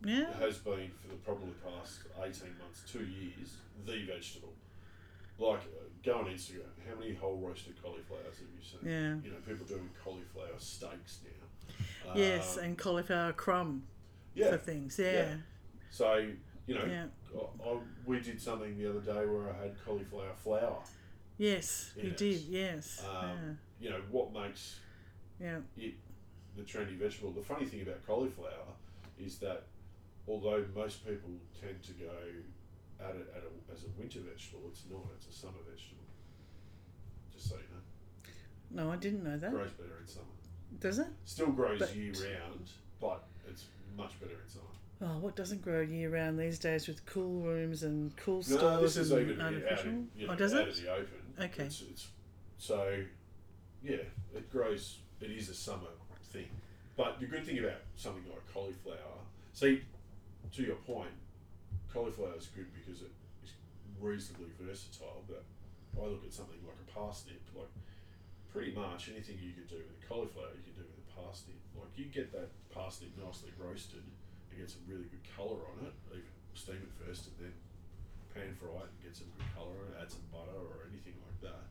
Yeah. 0.03 0.33
has 0.39 0.57
been 0.57 0.91
for 1.01 1.07
the 1.09 1.15
probably 1.23 1.53
past 1.63 1.99
18 2.17 2.57
months, 2.57 2.83
two 2.91 3.05
years, 3.05 3.57
the 3.85 4.03
vegetable. 4.05 4.53
Like, 5.37 5.59
uh, 5.61 5.87
go 6.03 6.15
on 6.19 6.25
Instagram, 6.25 6.67
how 6.89 6.99
many 6.99 7.13
whole 7.13 7.37
roasted 7.37 7.81
cauliflowers 7.81 8.37
have 8.39 8.47
you 8.53 8.61
seen? 8.61 8.79
Yeah. 8.83 9.15
You 9.23 9.31
know, 9.31 9.39
people 9.47 9.65
doing 9.65 9.89
cauliflower 10.03 10.57
steaks 10.59 11.19
now. 11.23 11.68
Yes, 12.15 12.57
Um, 12.57 12.63
and 12.63 12.77
cauliflower 12.77 13.33
crumb 13.33 13.83
yeah. 14.33 14.51
for 14.51 14.57
things. 14.57 14.97
Yeah. 14.99 15.11
yeah. 15.11 15.35
So, 15.91 16.31
you 16.67 16.75
know, 16.75 16.85
Yeah. 16.85 17.07
I, 17.35 17.69
I, 17.69 17.79
we 18.05 18.19
did 18.19 18.41
something 18.41 18.77
the 18.77 18.89
other 18.89 19.01
day 19.01 19.25
where 19.25 19.49
I 19.53 19.63
had 19.63 19.75
cauliflower 19.85 20.33
flour. 20.35 20.81
Yes, 21.37 21.91
you 21.95 22.09
Yes. 22.09 22.17
did. 22.17 22.41
Yes. 22.41 23.05
Um, 23.09 23.59
You 23.79 23.91
know, 23.91 24.01
what 24.11 24.33
makes 24.33 24.79
yeah. 25.39 25.59
Yeah. 25.77 25.87
it 25.87 25.93
the 26.57 26.63
trendy 26.63 26.97
vegetable. 26.97 27.31
The 27.31 27.41
funny 27.43 27.65
thing 27.65 27.81
about 27.81 28.05
cauliflower 28.05 28.73
is 29.17 29.37
that 29.39 29.67
although 30.27 30.65
most 30.75 31.05
people 31.05 31.29
tend 31.61 31.81
to 31.83 31.93
go 31.93 32.11
at 32.99 33.15
it 33.15 33.27
at 33.33 33.43
a, 33.43 33.73
as 33.73 33.83
a 33.85 33.89
winter 33.97 34.19
vegetable, 34.19 34.63
it's 34.69 34.83
not. 34.91 34.99
It's 35.15 35.27
a 35.27 35.31
summer 35.31 35.59
vegetable. 35.69 36.03
Just 37.31 37.47
so 37.49 37.55
you 37.55 37.61
know, 37.71 38.83
No, 38.83 38.91
I 38.91 38.97
didn't 38.97 39.23
know 39.23 39.37
that. 39.37 39.51
grows 39.51 39.71
better 39.71 39.99
in 40.01 40.07
summer. 40.07 40.25
Does 40.79 40.99
it? 40.99 41.07
Still 41.25 41.51
grows 41.51 41.79
But- 41.79 41.95
year 41.95 42.13
round, 42.13 42.69
but 42.99 43.23
it's 43.47 43.65
much 43.97 44.19
better 44.19 44.33
in 44.41 44.47
summer. 44.49 44.65
Oh, 45.01 45.17
what 45.19 45.35
doesn't 45.35 45.61
grow 45.61 45.79
year 45.81 46.09
round 46.09 46.37
these 46.37 46.59
days 46.59 46.87
with 46.87 47.05
cool 47.05 47.41
rooms 47.41 47.83
and 47.83 48.15
cool 48.17 48.37
No, 48.37 48.41
stores 48.41 48.95
this 48.95 48.97
is 48.97 49.11
even 49.13 49.39
out, 49.39 49.53
artificial? 49.53 49.89
in, 49.89 50.09
you 50.15 50.27
know, 50.27 50.33
oh, 50.33 50.35
does 50.35 50.53
out 50.53 50.67
it? 50.67 50.69
of 50.69 50.81
the 50.81 50.91
open. 50.91 51.33
Okay. 51.41 51.63
It's, 51.63 51.81
it's, 51.89 52.07
so, 52.57 53.03
yeah, 53.81 53.95
it 54.35 54.51
grows. 54.51 54.99
It 55.21 55.31
is 55.31 55.47
a 55.49 55.53
summer 55.53 55.87
thing. 56.33 56.49
But 56.97 57.19
the 57.21 57.27
good 57.27 57.45
thing 57.45 57.59
about 57.59 57.77
something 57.95 58.23
like 58.29 58.41
cauliflower, 58.53 59.19
see, 59.53 59.81
to 60.51 60.63
your 60.63 60.75
point, 60.75 61.11
cauliflower 61.93 62.33
is 62.37 62.47
good 62.47 62.67
because 62.73 63.01
it 63.01 63.11
is 63.43 63.51
reasonably 64.01 64.47
versatile. 64.59 65.23
But 65.29 65.43
I 65.97 66.07
look 66.07 66.25
at 66.25 66.33
something 66.33 66.59
like 66.65 66.75
a 66.87 66.91
parsnip, 66.91 67.39
like 67.55 67.69
pretty 68.51 68.73
much 68.73 69.09
anything 69.09 69.37
you 69.41 69.53
could 69.53 69.69
do 69.69 69.77
with 69.77 69.93
a 69.93 70.05
cauliflower, 70.07 70.53
you 70.57 70.65
can 70.65 70.73
do 70.73 70.85
with 70.85 70.99
a 70.99 71.07
parsnip. 71.13 71.57
Like 71.77 71.93
you 71.95 72.05
get 72.05 72.31
that 72.33 72.49
parsnip 72.73 73.13
nicely 73.17 73.53
roasted 73.57 74.01
and 74.01 74.59
get 74.59 74.69
some 74.69 74.81
really 74.87 75.07
good 75.07 75.23
colour 75.35 75.61
on 75.71 75.85
it. 75.85 75.93
Even 76.11 76.25
steam 76.53 76.81
it 76.81 76.93
first 77.05 77.27
and 77.27 77.35
then 77.39 77.53
pan 78.33 78.55
fry 78.59 78.83
it 78.83 78.89
and 78.89 78.99
get 79.03 79.15
some 79.15 79.27
good 79.37 79.47
colour 79.55 79.73
on 79.85 79.93
it. 79.93 80.01
Add 80.01 80.11
some 80.11 80.25
butter 80.31 80.57
or 80.57 80.89
anything 80.91 81.15
like 81.23 81.39
that. 81.51 81.63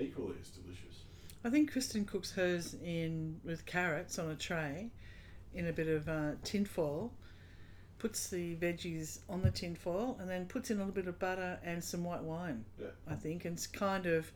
Equally 0.00 0.36
as 0.40 0.48
delicious. 0.50 1.04
I 1.44 1.50
think 1.50 1.72
Kristen 1.72 2.04
cooks 2.04 2.32
hers 2.32 2.74
in 2.84 3.40
with 3.44 3.66
carrots 3.66 4.18
on 4.18 4.30
a 4.30 4.34
tray, 4.34 4.90
in 5.54 5.68
a 5.68 5.72
bit 5.72 5.88
of 5.88 6.08
uh, 6.08 6.32
tin 6.44 6.64
foil, 6.64 7.12
puts 7.98 8.28
the 8.28 8.56
veggies 8.56 9.20
on 9.28 9.42
the 9.42 9.50
tin 9.50 9.74
foil 9.74 10.16
and 10.20 10.28
then 10.28 10.46
puts 10.46 10.70
in 10.70 10.76
a 10.76 10.80
little 10.80 10.94
bit 10.94 11.06
of 11.06 11.18
butter 11.18 11.58
and 11.64 11.82
some 11.82 12.04
white 12.04 12.22
wine. 12.22 12.64
Yeah. 12.80 12.88
I 13.08 13.14
think, 13.14 13.44
and 13.44 13.56
it's 13.56 13.66
kind 13.66 14.06
of 14.06 14.30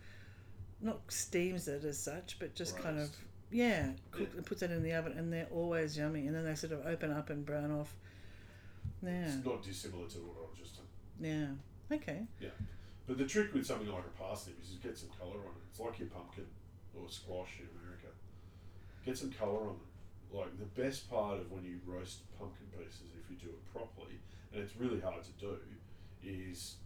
not 0.83 1.01
steams 1.09 1.69
it 1.69 1.85
as 1.85 1.99
such, 1.99 2.39
but 2.39 2.55
just 2.55 2.77
kind 2.79 2.99
of 2.99 3.11
yeah, 3.51 3.91
cook, 4.11 4.29
Yeah. 4.35 4.41
puts 4.45 4.63
it 4.63 4.71
in 4.71 4.83
the 4.83 4.93
oven, 4.95 5.13
and 5.13 5.33
they're 5.33 5.49
always 5.53 5.97
yummy. 5.97 6.27
And 6.27 6.35
then 6.35 6.45
they 6.45 6.55
sort 6.55 6.73
of 6.73 6.87
open 6.87 7.11
up 7.13 7.29
and 7.31 7.45
brown 7.45 7.71
off. 7.71 7.95
Yeah, 9.03 9.27
It's 9.37 9.45
not 9.45 9.63
dissimilar 9.63 10.09
to 10.09 10.19
what 10.19 10.37
I 10.51 10.59
just 10.59 10.77
done. 10.77 10.87
yeah, 11.21 11.97
okay, 11.97 12.27
Yeah, 12.41 12.51
But 13.07 13.19
the 13.19 13.27
trick 13.27 13.53
with 13.53 13.67
something 13.67 13.89
like 13.89 14.05
a 14.05 14.23
parsnip 14.23 14.59
is 14.63 14.69
just 14.71 14.83
get 14.83 14.97
some 14.97 15.11
colour 15.19 15.39
on 15.39 15.53
it. 15.57 15.63
It's 15.71 15.81
like 15.81 15.99
your 15.99 16.09
pumpkin 16.09 16.47
or 16.99 17.09
squash 17.09 17.59
in 17.61 17.69
America. 17.81 18.09
Get 19.05 19.19
some 19.19 19.31
colour 19.33 19.69
on 19.69 19.77
it. 19.77 20.37
Like 20.37 20.59
the 20.59 20.81
best 20.81 21.11
part 21.11 21.39
of 21.41 21.51
when 21.53 21.65
you 21.65 21.79
roast 21.85 22.21
pumpkin 22.39 22.67
pieces, 22.79 23.13
if 23.23 23.29
you 23.31 23.37
do 23.37 23.49
it 23.53 23.73
properly, 23.73 24.19
and 24.53 24.63
it's 24.63 24.77
really 24.77 25.01
hard 25.01 25.23
to 25.25 25.33
do, 25.39 25.59
is 26.25 26.77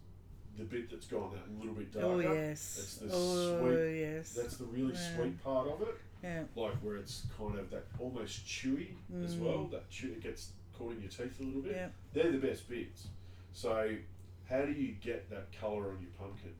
the 0.57 0.63
bit 0.63 0.89
that's 0.89 1.07
gone 1.07 1.31
that 1.33 1.59
little 1.59 1.73
bit 1.75 1.91
darker. 1.93 2.07
oh 2.07 2.19
yes, 2.19 2.75
That's 2.77 2.95
the 2.97 3.09
oh 3.11 3.59
sweet- 3.59 3.99
yes, 3.99 4.33
That's 4.33 4.57
the 4.57 4.65
really 4.65 4.93
Yeah. 4.93 5.15
sweet 5.15 5.43
part 5.43 5.67
of 5.67 5.81
it. 5.83 5.95
yeah, 6.23 6.43
Like 6.55 6.73
where 6.77 6.97
it's 6.97 7.25
kind 7.37 7.57
of 7.59 7.69
that 7.69 7.85
almost 7.99 8.45
chewy 8.45 8.95
as 9.23 9.35
Mm. 9.35 9.39
well. 9.41 9.65
That 9.67 9.89
chew, 9.89 10.13
it 10.13 10.21
gets 10.21 10.51
caught 10.77 10.93
in 10.93 11.01
your 11.01 11.09
teeth 11.11 11.39
a 11.39 11.43
little 11.43 11.61
bit. 11.61 11.73
yeah, 11.73 11.89
They're 12.13 12.31
the 12.31 12.39
best 12.39 12.67
bits. 12.69 13.07
So, 13.53 13.97
how 14.49 14.65
do 14.65 14.71
you 14.71 14.93
get 14.93 15.29
that 15.29 15.51
colour 15.51 15.89
on 15.91 16.01
your 16.01 16.11
pumpkin? 16.17 16.55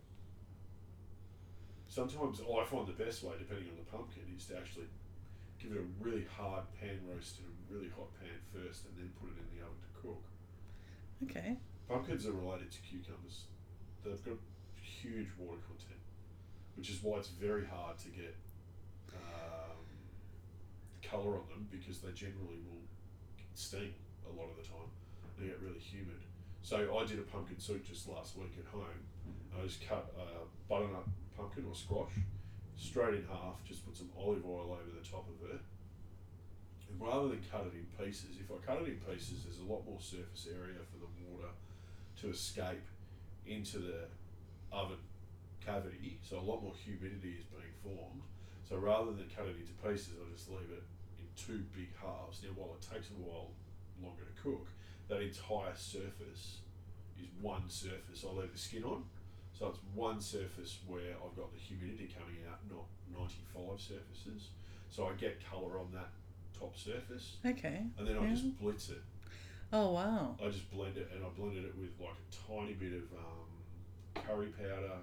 Sometimes 1.87 2.41
I 2.41 2.63
find 2.65 2.85
the 2.87 2.93
best 3.03 3.23
way, 3.23 3.33
depending 3.39 3.69
on 3.69 3.77
the 3.77 3.89
pumpkin, 3.91 4.23
is 4.35 4.45
to 4.47 4.57
actually 4.57 4.85
give 5.59 5.71
it 5.71 5.77
a 5.79 6.03
really 6.03 6.25
hard 6.25 6.63
pan 6.79 6.99
roast 7.09 7.39
in 7.39 7.45
a 7.45 7.73
really 7.73 7.89
hot 7.89 8.13
pan 8.19 8.37
first, 8.53 8.85
and 8.85 8.93
then 8.97 9.11
put 9.19 9.29
it 9.31 9.37
in 9.41 9.57
the 9.57 9.63
oven 9.65 9.77
to 9.81 10.01
cook. 10.01 10.23
okay, 11.23 11.57
Pumpkins 11.87 12.25
are 12.27 12.33
related 12.33 12.69
to 12.71 12.81
cucumbers. 12.81 13.45
They've 14.09 14.25
got 14.25 14.39
huge 14.81 15.27
water 15.37 15.59
content, 15.67 16.01
which 16.75 16.89
is 16.89 17.03
why 17.03 17.17
it's 17.17 17.29
very 17.29 17.65
hard 17.65 17.97
to 17.99 18.09
get 18.09 18.35
um, 19.13 19.83
colour 21.03 21.35
on 21.35 21.45
them 21.49 21.67
because 21.71 21.99
they 21.99 22.11
generally 22.11 22.63
will 22.65 22.85
steam 23.53 23.93
a 24.25 24.31
lot 24.35 24.49
of 24.49 24.55
the 24.57 24.63
time. 24.63 24.89
They 25.37 25.47
get 25.47 25.59
really 25.61 25.79
humid. 25.79 26.23
So 26.61 26.97
I 26.97 27.05
did 27.05 27.19
a 27.19 27.23
pumpkin 27.23 27.59
soup 27.59 27.85
just 27.85 28.07
last 28.07 28.37
week 28.37 28.53
at 28.57 28.65
home. 28.71 29.01
I 29.55 29.65
just 29.65 29.87
cut 29.87 30.13
a 30.17 30.45
butternut 30.67 31.07
pumpkin 31.35 31.65
or 31.67 31.75
squash 31.75 32.11
straight 32.77 33.15
in 33.15 33.25
half, 33.25 33.63
just 33.65 33.85
put 33.85 33.97
some 33.97 34.09
olive 34.17 34.45
oil 34.45 34.77
over 34.77 34.91
the 34.93 35.05
top 35.05 35.25
of 35.27 35.49
it. 35.49 35.61
And 36.89 37.01
rather 37.01 37.29
than 37.29 37.41
cut 37.51 37.65
it 37.65 37.73
in 37.73 37.87
pieces, 37.97 38.37
if 38.39 38.49
I 38.51 38.57
cut 38.65 38.81
it 38.83 38.87
in 38.87 38.99
pieces, 39.01 39.43
there's 39.43 39.59
a 39.59 39.71
lot 39.71 39.83
more 39.85 39.99
surface 39.99 40.47
area 40.47 40.79
for 40.91 40.97
the 41.01 41.09
water 41.25 41.49
to 42.21 42.29
escape 42.29 42.85
into 43.47 43.79
the 43.79 44.05
oven 44.71 44.97
cavity, 45.65 46.19
so 46.21 46.37
a 46.39 46.41
lot 46.45 46.61
more 46.61 46.73
humidity 46.75 47.35
is 47.39 47.45
being 47.45 47.73
formed. 47.83 48.21
So 48.67 48.77
rather 48.77 49.11
than 49.11 49.25
cut 49.35 49.45
it 49.47 49.55
into 49.59 49.73
pieces, 49.83 50.13
I 50.21 50.31
just 50.33 50.49
leave 50.49 50.69
it 50.71 50.83
in 51.19 51.25
two 51.35 51.63
big 51.75 51.89
halves. 52.01 52.41
Now, 52.43 52.49
while 52.55 52.75
it 52.75 52.81
takes 52.85 53.09
a 53.09 53.13
while 53.13 53.51
longer 54.01 54.23
to 54.23 54.41
cook, 54.41 54.67
that 55.07 55.21
entire 55.21 55.75
surface 55.75 56.59
is 57.19 57.27
one 57.41 57.63
surface 57.69 58.25
I 58.27 58.33
leave 58.33 58.51
the 58.51 58.57
skin 58.59 58.83
on. 58.83 59.03
So 59.57 59.67
it's 59.67 59.79
one 59.95 60.19
surface 60.21 60.79
where 60.85 61.15
I've 61.23 61.35
got 61.35 61.51
the 61.51 61.57
humidity 61.59 62.13
coming 62.17 62.37
out, 62.51 62.59
not 62.69 62.85
95 63.17 63.79
surfaces. 63.79 64.49
So 64.89 65.07
I 65.07 65.13
get 65.13 65.39
colour 65.49 65.79
on 65.79 65.91
that 65.93 66.09
top 66.57 66.77
surface, 66.77 67.37
okay. 67.45 67.83
and 67.97 68.07
then 68.07 68.17
I 68.17 68.23
Yeah. 68.25 68.33
just 68.33 68.59
blitz 68.59 68.89
it. 68.89 69.01
Oh 69.73 69.91
wow, 69.91 70.37
I 70.43 70.49
just 70.49 70.71
blend 70.71 70.97
it, 70.97 71.09
and 71.13 71.25
I 71.25 71.29
blended 71.37 71.65
it 71.65 71.77
with 71.77 71.91
like 71.99 72.15
a 72.15 72.51
tiny 72.51 72.73
bit 72.73 72.93
of 72.93 73.03
um, 73.17 73.49
curry 74.15 74.47
powder, 74.47 74.97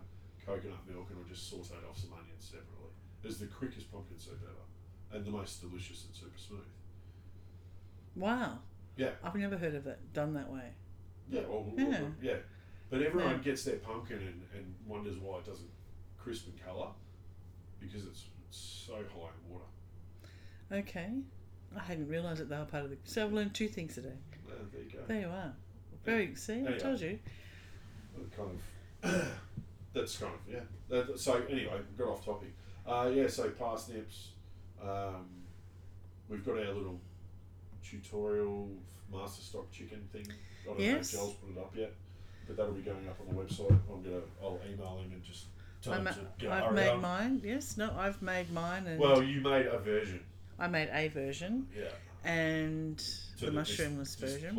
coconut 0.46 0.78
milk, 0.88 1.08
and 1.10 1.18
I 1.24 1.28
just 1.28 1.52
sauteed 1.52 1.84
off 1.88 1.98
some 1.98 2.12
onions 2.12 2.44
separately. 2.50 2.90
It's 3.22 3.38
the 3.38 3.46
quickest 3.46 3.92
pumpkin 3.92 4.18
soup 4.18 4.40
ever, 4.42 5.16
and 5.16 5.24
the 5.26 5.30
most 5.30 5.60
delicious 5.60 6.04
and 6.06 6.14
super 6.14 6.38
smooth. 6.38 6.60
wow. 8.16 8.58
Yeah, 8.96 9.10
I've 9.24 9.34
never 9.34 9.56
heard 9.58 9.74
of 9.74 9.86
it 9.88 9.98
done 10.12 10.34
that 10.34 10.48
way. 10.50 10.70
yeah, 11.28 11.40
well, 11.48 11.66
Yeah. 11.76 12.00
well, 12.02 12.12
yeah. 12.22 12.36
But 12.90 13.02
everyone 13.02 13.32
Yeah. 13.32 13.38
gets 13.38 13.64
their 13.64 13.76
pumpkin 13.78 14.18
and, 14.18 14.42
and 14.54 14.74
wonders 14.86 15.16
why 15.18 15.38
it 15.38 15.46
doesn't 15.46 15.70
crisp 16.16 16.46
in 16.46 16.52
colour, 16.64 16.90
because 17.80 18.04
it's 18.06 18.26
so 18.50 18.94
high 18.94 19.30
in 19.42 19.50
water. 19.52 19.64
Okay, 20.70 21.10
I 21.76 21.82
hadn't 21.82 22.08
realised 22.08 22.40
that 22.40 22.48
they 22.48 22.56
were 22.56 22.64
part 22.64 22.84
of 22.84 22.90
the. 22.90 22.96
So 23.04 23.24
I've 23.24 23.32
learned 23.32 23.54
two 23.54 23.68
things 23.68 23.94
today. 23.94 24.08
Uh, 24.48 24.52
there 24.72 24.82
you 24.82 24.90
go. 24.90 24.98
There 25.06 25.20
you 25.20 25.26
are. 25.28 25.52
Very. 26.04 26.34
See, 26.36 26.54
I 26.54 26.62
There 26.62 26.72
you 26.74 26.80
told 26.80 27.00
you. 27.00 27.18
That 28.16 28.36
kind 28.36 28.50
of 29.02 29.32
that's 29.92 30.16
kind 30.18 30.32
of 30.34 30.52
yeah. 30.52 30.60
That, 30.88 31.18
so 31.18 31.42
anyway, 31.48 31.80
got 31.98 32.08
off 32.08 32.24
topic. 32.24 32.52
Uh, 32.86 33.10
yeah, 33.12 33.26
so 33.28 33.48
parsnips. 33.50 34.30
Um, 34.82 35.26
we've 36.28 36.44
got 36.44 36.58
our 36.58 36.72
little 36.72 37.00
tutorial 37.82 38.68
master 39.12 39.42
stock 39.42 39.70
chicken 39.72 40.06
thing. 40.12 40.26
I 40.64 40.66
don't 40.68 40.80
Yes. 40.80 41.14
know 41.14 41.20
if 41.20 41.24
Joel's 41.26 41.34
put 41.36 41.50
it 41.50 41.58
up 41.58 41.76
yet, 41.76 41.92
but 42.46 42.56
that'll 42.56 42.72
be 42.72 42.82
going 42.82 43.08
up 43.08 43.18
on 43.20 43.34
the 43.34 43.42
website. 43.42 43.70
I'm 43.92 44.02
gonna 44.02 44.20
I'll 44.42 44.60
email 44.70 44.98
him 44.98 45.12
and 45.12 45.22
just 45.22 45.46
tell 45.82 45.94
I 45.94 45.98
him 45.98 46.06
to 46.06 46.26
get 46.38 46.50
I've 46.52 46.72
made 46.72 46.98
mine. 47.00 47.40
Yes, 47.44 47.76
no, 47.76 47.92
I've 47.96 48.20
made 48.22 48.50
mine, 48.52 48.86
and 48.86 48.98
Well, 49.00 49.22
you 49.22 49.40
made 49.40 49.66
a 49.66 49.78
version. 49.78 50.20
I 50.58 50.68
made 50.68 50.88
a 50.92 51.08
version 51.08 51.66
Yeah. 51.76 51.84
and 52.24 52.98
To 53.38 53.46
the 53.46 53.52
mushroomless 53.52 54.16
version. 54.18 54.56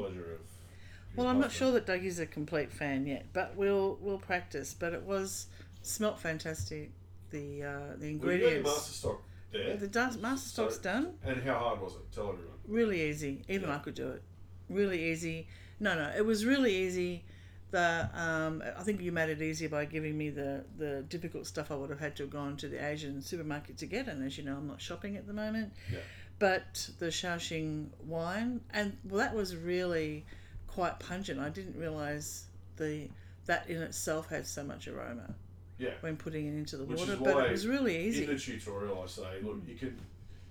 Well, 1.16 1.28
I'm 1.28 1.40
not 1.40 1.52
sure 1.52 1.72
that 1.72 1.86
Dougie's 1.86 2.20
a 2.20 2.25
complete 2.25 2.72
fan 2.74 3.06
yet, 3.08 3.28
but 3.32 3.56
we'll 3.56 3.98
we'll 4.02 4.18
practice. 4.20 4.75
But 4.78 4.94
it 4.94 5.04
was 5.04 5.48
smelt 5.82 6.20
fantastic. 6.20 6.92
The 7.32 7.64
uh, 7.64 7.80
the 7.98 8.08
Well, 8.08 8.10
you 8.12 8.18
got 8.20 8.25
your 8.28 8.32
ingredients. 8.34 8.70
master 8.70 8.92
stock 8.94 9.22
there. 9.54 9.78
the 9.78 9.88
dust, 9.88 10.20
master 10.22 10.50
So- 10.50 10.64
stock's 10.70 10.78
done. 10.80 11.14
And 11.24 11.42
how 11.44 11.58
hard 11.60 11.82
was 11.82 11.94
it? 11.96 12.12
Tell 12.14 12.30
everyone. 12.30 12.58
Really 12.68 13.02
easy. 13.10 13.44
Even 13.48 13.70
Yeah. 13.70 13.75
I 13.75 13.80
could 13.80 13.96
do 13.96 14.10
it. 14.10 14.22
Really 14.70 15.12
easy. 15.12 15.48
No, 15.80 15.96
no, 15.96 16.12
it 16.18 16.25
was 16.25 16.46
really 16.46 16.75
easy. 16.75 17.24
The 17.72 18.10
um, 18.14 18.64
I 18.78 18.84
think 18.84 19.02
you 19.02 19.12
made 19.12 19.30
it 19.30 19.42
easier 19.42 19.70
by 19.70 19.86
giving 19.86 20.18
me 20.18 20.30
the 20.30 20.64
the 20.78 21.04
difficult 21.10 21.48
stuff 21.48 21.72
I 21.72 21.76
would 21.76 21.90
have 21.90 22.00
had 22.00 22.16
to 22.18 22.24
have 22.24 22.30
gone 22.30 22.58
to 22.58 22.68
the 22.68 22.84
Asian 22.86 23.22
supermarket 23.22 23.78
to 23.80 23.86
get, 23.86 24.08
and 24.08 24.24
as 24.26 24.38
you 24.38 24.44
know, 24.44 24.56
I'm 24.56 24.68
not 24.68 24.82
shopping 24.82 25.18
at 25.18 25.28
the 25.28 25.34
moment. 25.34 25.74
Yeah. 25.92 26.00
But 26.38 26.90
the 27.00 27.08
Shaoxing 27.08 27.88
wine, 28.06 28.62
and 28.72 28.98
well, 29.06 29.20
that 29.20 29.34
was 29.34 29.56
really 29.56 30.26
quite 30.68 31.00
pungent. 31.00 31.40
I 31.40 31.50
didn't 31.50 31.78
realize 31.78 32.46
the 32.78 33.10
that 33.46 33.70
in 33.70 33.82
itself 33.82 34.30
had 34.30 34.46
so 34.46 34.64
much 34.64 34.88
aroma 34.88 35.34
Yeah. 35.78 35.92
when 36.02 36.18
putting 36.18 36.48
it 36.48 36.58
into 36.58 36.78
the 36.78 36.86
Which 36.86 37.00
water, 37.00 37.18
but 37.18 37.46
it 37.46 37.52
was 37.52 37.68
really 37.68 37.96
easy. 38.08 38.24
In 38.24 38.32
the 38.32 38.40
tutorial, 38.40 39.02
I 39.04 39.08
say, 39.08 39.42
look, 39.42 39.62
you 39.68 39.76
can 39.76 39.98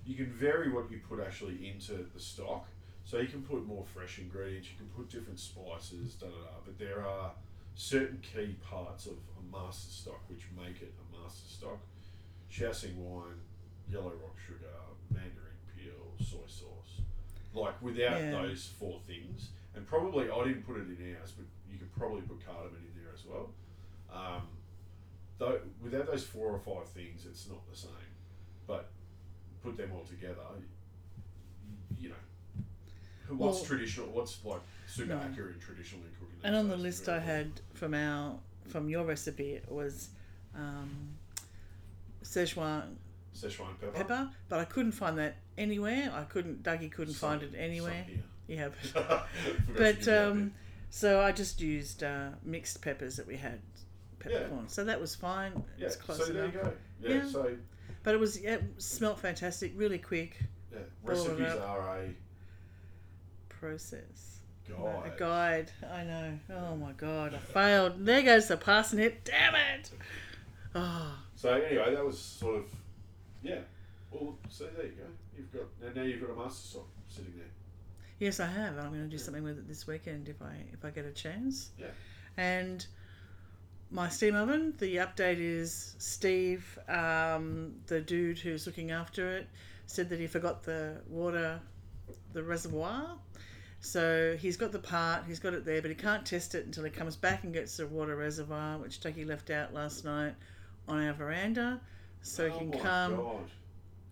you 0.05 0.15
can 0.15 0.27
vary 0.27 0.69
what 0.71 0.91
you 0.91 0.99
put 1.07 1.19
actually 1.19 1.69
into 1.69 2.05
the 2.13 2.19
stock. 2.19 2.67
So 3.05 3.19
you 3.19 3.27
can 3.27 3.43
put 3.43 3.65
more 3.67 3.85
fresh 3.93 4.17
ingredients, 4.19 4.67
you 4.71 4.77
can 4.77 4.87
put 4.87 5.09
different 5.09 5.39
spices, 5.39 6.15
da 6.15 6.25
da 6.25 6.33
da. 6.33 6.49
But 6.65 6.79
there 6.79 7.05
are 7.05 7.31
certain 7.75 8.19
key 8.21 8.55
parts 8.67 9.05
of 9.05 9.13
a 9.13 9.55
master 9.57 9.91
stock 9.91 10.21
which 10.27 10.47
make 10.57 10.81
it 10.81 10.91
a 10.99 11.21
master 11.21 11.47
stock: 11.47 11.77
Shaoxing 12.51 12.95
wine, 12.95 13.39
yellow 13.89 14.11
rock 14.23 14.35
sugar, 14.45 14.73
mandarin 15.11 15.57
peel, 15.75 16.25
soy 16.25 16.47
sauce. 16.47 17.01
Like 17.53 17.79
without 17.81 18.19
Yeah. 18.19 18.31
those 18.41 18.65
four 18.79 18.99
things, 19.07 19.51
and 19.75 19.85
probably 19.87 20.29
I 20.29 20.43
didn't 20.43 20.63
put 20.65 20.77
it 20.77 20.87
in 20.99 21.15
ours, 21.21 21.31
but 21.37 21.45
you 21.71 21.77
could 21.77 21.93
probably 21.95 22.21
put 22.21 22.43
cardamom 22.45 22.81
in 22.85 23.01
there 23.03 23.13
as 23.13 23.23
well. 23.23 23.53
Um, 24.11 24.47
though 25.37 25.61
without 25.79 26.07
those 26.07 26.23
four 26.25 26.49
or 26.51 26.59
five 26.59 26.89
things, 26.89 27.25
it's 27.27 27.47
not 27.47 27.59
the 27.69 27.75
same. 27.77 27.91
But 28.65 28.89
put 29.61 29.77
them 29.77 29.91
all 29.93 30.03
together, 30.03 30.41
you 31.99 32.09
know, 32.09 32.15
what's 33.29 33.57
Well- 33.59 33.65
traditional? 33.65 34.07
What's 34.09 34.43
like 34.45 34.61
super 34.87 35.09
No. 35.15 35.19
accurate 35.19 35.53
and 35.53 35.61
traditional 35.61 36.01
in 36.05 36.11
cooking? 36.19 36.39
And 36.43 36.55
on 36.55 36.67
the 36.69 36.77
list 36.77 37.09
I 37.09 37.19
had 37.19 37.51
from 37.73 37.93
our 37.93 38.39
from 38.67 38.89
your 38.89 39.05
recipe 39.05 39.51
it 39.53 39.71
was 39.71 40.09
um, 40.55 41.15
Szechuan 42.23 42.95
Szechuan 43.35 43.79
pepper. 43.79 43.91
pepper, 43.91 44.29
but 44.49 44.59
I 44.59 44.65
couldn't 44.65 44.93
find 44.93 45.17
that 45.17 45.35
anywhere. 45.57 46.11
I 46.13 46.23
couldn't. 46.23 46.63
Dougie 46.63 46.91
couldn't 46.91 47.15
Some- 47.15 47.39
find 47.39 47.43
it 47.43 47.57
anywhere. 47.57 48.05
Yeah, 48.47 48.69
but 48.93 49.25
that 49.77 50.07
um, 50.29 50.53
so 50.89 51.19
I 51.21 51.31
just 51.31 51.59
used 51.61 52.03
uh, 52.03 52.29
mixed 52.43 52.81
peppers 52.81 53.17
that 53.17 53.27
we 53.27 53.35
had, 53.37 53.59
peppercorn. 54.19 54.69
So 54.69 54.83
that 54.85 55.01
was 55.01 55.15
fine. 55.15 55.63
yeah. 55.77 55.85
was 55.85 55.95
close 55.97 56.25
so 56.25 56.31
there 56.31 56.43
enough. 56.45 56.53
you 56.55 56.61
go. 56.61 56.73
Yeah. 57.01 57.15
Yeah. 57.15 57.29
So 57.29 57.57
But 58.03 58.13
it 58.13 58.19
was 58.19 58.39
yeah, 58.39 58.53
it 58.55 58.63
smelt 58.77 59.19
fantastic, 59.19 59.73
really 59.75 59.97
quick 59.97 60.37
yeah, 60.71 60.79
recipes 61.03 61.41
are 61.55 61.97
a 61.97 62.09
process. 63.59 64.39
guide. 64.67 65.13
A 65.15 65.19
guide. 65.19 65.71
I 65.91 66.03
know. 66.03 66.39
Oh 66.55 66.75
my 66.75 66.91
god, 66.93 67.33
I 67.33 67.37
failed. 67.37 68.05
There 68.05 68.21
goes 68.21 68.47
the 68.47 68.57
parsnip. 68.57 69.23
Damn 69.23 69.55
it. 69.55 69.91
Oh, 70.73 71.17
So 71.35 71.53
anyway, 71.53 71.93
that 71.93 72.05
was 72.05 72.19
sort 72.19 72.57
of 72.57 72.65
yeah. 73.41 73.59
Well, 74.11 74.37
so 74.49 74.65
there 74.75 74.85
you 74.85 74.91
go. 74.91 75.03
You've 75.37 75.51
got 75.53 75.63
and 75.85 75.95
now 75.95 76.03
you've 76.03 76.21
got 76.21 76.31
a 76.31 76.35
master 76.35 76.67
stock 76.67 76.87
sitting 77.07 77.33
there. 77.35 77.45
Yes, 78.19 78.39
I 78.39 78.47
have. 78.47 78.77
I'm 78.77 78.89
going 78.89 79.03
to 79.03 79.09
do 79.09 79.17
something 79.17 79.43
with 79.43 79.57
it 79.57 79.67
this 79.67 79.87
weekend 79.87 80.29
if 80.29 80.41
I 80.41 80.55
if 80.73 80.83
I 80.83 80.89
get 80.89 81.05
a 81.05 81.11
chance. 81.11 81.71
Yeah. 81.77 81.87
And 82.37 82.85
my 83.91 84.09
steam 84.09 84.35
oven. 84.35 84.73
The 84.77 84.97
update 84.97 85.39
is 85.39 85.95
Steve, 85.97 86.77
um, 86.89 87.75
the 87.87 88.01
dude 88.01 88.39
who's 88.39 88.65
looking 88.65 88.91
after 88.91 89.37
it, 89.37 89.47
said 89.85 90.09
that 90.09 90.19
he 90.19 90.27
forgot 90.27 90.63
the 90.63 90.97
water, 91.07 91.59
the 92.35 92.43
reservoir. 92.43 93.17
So 93.79 94.35
he's 94.39 94.57
got 94.57 94.71
the 94.71 94.79
part, 94.79 95.23
he's 95.27 95.39
got 95.39 95.53
it 95.53 95.65
there, 95.65 95.81
but 95.81 95.89
he 95.89 95.95
can't 95.95 96.25
test 96.25 96.55
it 96.55 96.65
until 96.65 96.83
he 96.83 96.89
comes 96.89 97.15
back 97.15 97.43
and 97.43 97.53
gets 97.53 97.77
the 97.77 97.87
water 97.87 98.15
reservoir, 98.15 98.77
which 98.77 98.99
Ducky 98.99 99.25
left 99.25 99.49
out 99.49 99.73
last 99.73 100.05
night 100.05 100.33
on 100.87 101.03
our 101.03 101.13
veranda. 101.13 101.79
So 102.21 102.45
oh 102.45 102.49
he 102.49 102.57
can 102.59 102.71
come, 102.71 103.15
God. 103.15 103.49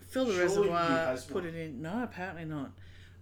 fill 0.09 0.25
the 0.25 0.33
Surely 0.33 0.69
reservoir, 0.69 1.17
put 1.31 1.45
it 1.45 1.55
in. 1.55 1.81
No, 1.81 2.03
apparently 2.03 2.45
not. 2.45 2.71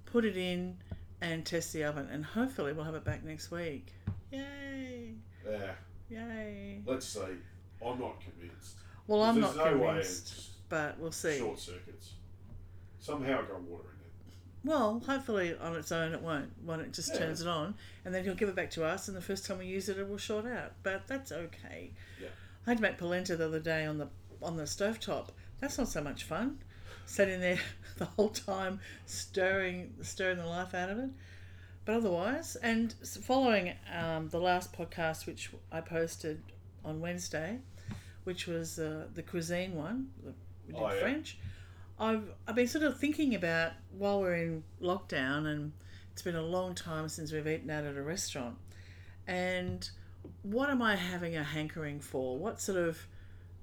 Put 0.05 0.25
it 0.25 0.35
in 0.35 0.77
and 1.21 1.45
test 1.45 1.71
the 1.71 1.83
oven, 1.85 2.09
and 2.11 2.25
hopefully 2.25 2.73
we'll 2.73 2.83
have 2.83 2.95
it 2.95 3.05
back 3.05 3.23
next 3.23 3.51
week. 3.51 3.93
Yay! 4.31 5.13
Yeah. 5.49 5.71
Yay! 6.09 6.81
Let's 6.85 7.05
see. 7.05 7.19
I'm 7.85 7.99
not 7.99 8.19
convinced. 8.19 8.75
Well, 9.07 9.23
I'm 9.23 9.39
not 9.39 9.55
no 9.55 9.77
way 9.77 9.87
convinced, 9.87 10.49
but 10.67 10.99
we'll 10.99 11.11
see. 11.11 11.37
short 11.37 11.59
circuits. 11.59 12.13
Somehow 12.99 13.39
I 13.39 13.45
got 13.45 13.61
water. 13.61 13.90
Well, 14.63 15.01
hopefully 15.05 15.55
on 15.59 15.75
its 15.75 15.91
own 15.91 16.13
it 16.13 16.21
won't. 16.21 16.51
When 16.63 16.79
it 16.81 16.93
just 16.93 17.13
Yeah. 17.13 17.19
turns 17.19 17.41
it 17.41 17.47
on, 17.47 17.75
and 18.05 18.13
then 18.13 18.23
he'll 18.23 18.35
give 18.35 18.49
it 18.49 18.55
back 18.55 18.69
to 18.71 18.83
us, 18.85 19.07
and 19.07 19.17
the 19.17 19.21
first 19.21 19.45
time 19.45 19.57
we 19.57 19.65
use 19.65 19.89
it, 19.89 19.97
it 19.97 20.07
will 20.07 20.17
short 20.19 20.45
out. 20.45 20.73
But 20.83 21.07
that's 21.07 21.31
okay. 21.31 21.91
Yeah. 22.21 22.27
I 22.67 22.71
had 22.71 22.77
to 22.77 22.83
make 22.83 22.97
polenta 22.99 23.35
the 23.35 23.45
other 23.47 23.59
day 23.59 23.85
on 23.85 23.97
the 23.97 24.09
on 24.41 24.57
the 24.57 24.63
stovetop. 24.63 25.29
That's 25.59 25.77
not 25.77 25.87
so 25.87 26.01
much 26.01 26.23
fun. 26.23 26.59
Sitting 27.07 27.39
there 27.41 27.59
the 27.97 28.05
whole 28.05 28.29
time, 28.29 28.79
stirring 29.05 29.95
stirring 30.03 30.37
the 30.37 30.45
life 30.45 30.73
out 30.73 30.89
of 30.89 30.99
it. 30.99 31.09
But 31.85 31.95
otherwise, 31.95 32.55
and 32.57 32.93
following 33.23 33.73
um, 33.91 34.29
the 34.29 34.39
last 34.39 34.71
podcast, 34.73 35.25
which 35.25 35.49
I 35.71 35.81
posted 35.81 36.43
on 36.85 37.01
Wednesday, 37.01 37.59
which 38.23 38.45
was 38.45 38.77
uh, 38.77 39.07
the 39.13 39.23
cuisine 39.23 39.73
one, 39.75 40.11
the- 40.23 40.33
we 40.67 40.73
did 40.73 40.81
Oh, 40.81 40.93
yeah. 40.93 40.99
French. 41.01 41.37
I've 42.01 42.33
I've 42.47 42.55
been 42.55 42.67
sort 42.67 42.83
of 42.83 42.99
thinking 42.99 43.35
about 43.35 43.73
while 43.97 44.19
we're 44.19 44.35
in 44.35 44.63
lockdown, 44.81 45.45
and 45.45 45.71
it's 46.11 46.23
been 46.23 46.35
a 46.35 46.41
long 46.41 46.73
time 46.73 47.07
since 47.07 47.31
we've 47.31 47.47
eaten 47.47 47.69
out 47.69 47.85
at 47.85 47.95
a 47.95 48.01
restaurant, 48.01 48.57
and 49.27 49.87
what 50.41 50.69
am 50.69 50.81
I 50.81 50.95
having 50.95 51.37
a 51.37 51.43
hankering 51.43 51.99
for? 51.99 52.37
What 52.37 52.59
sort 52.59 52.79
of, 52.79 53.07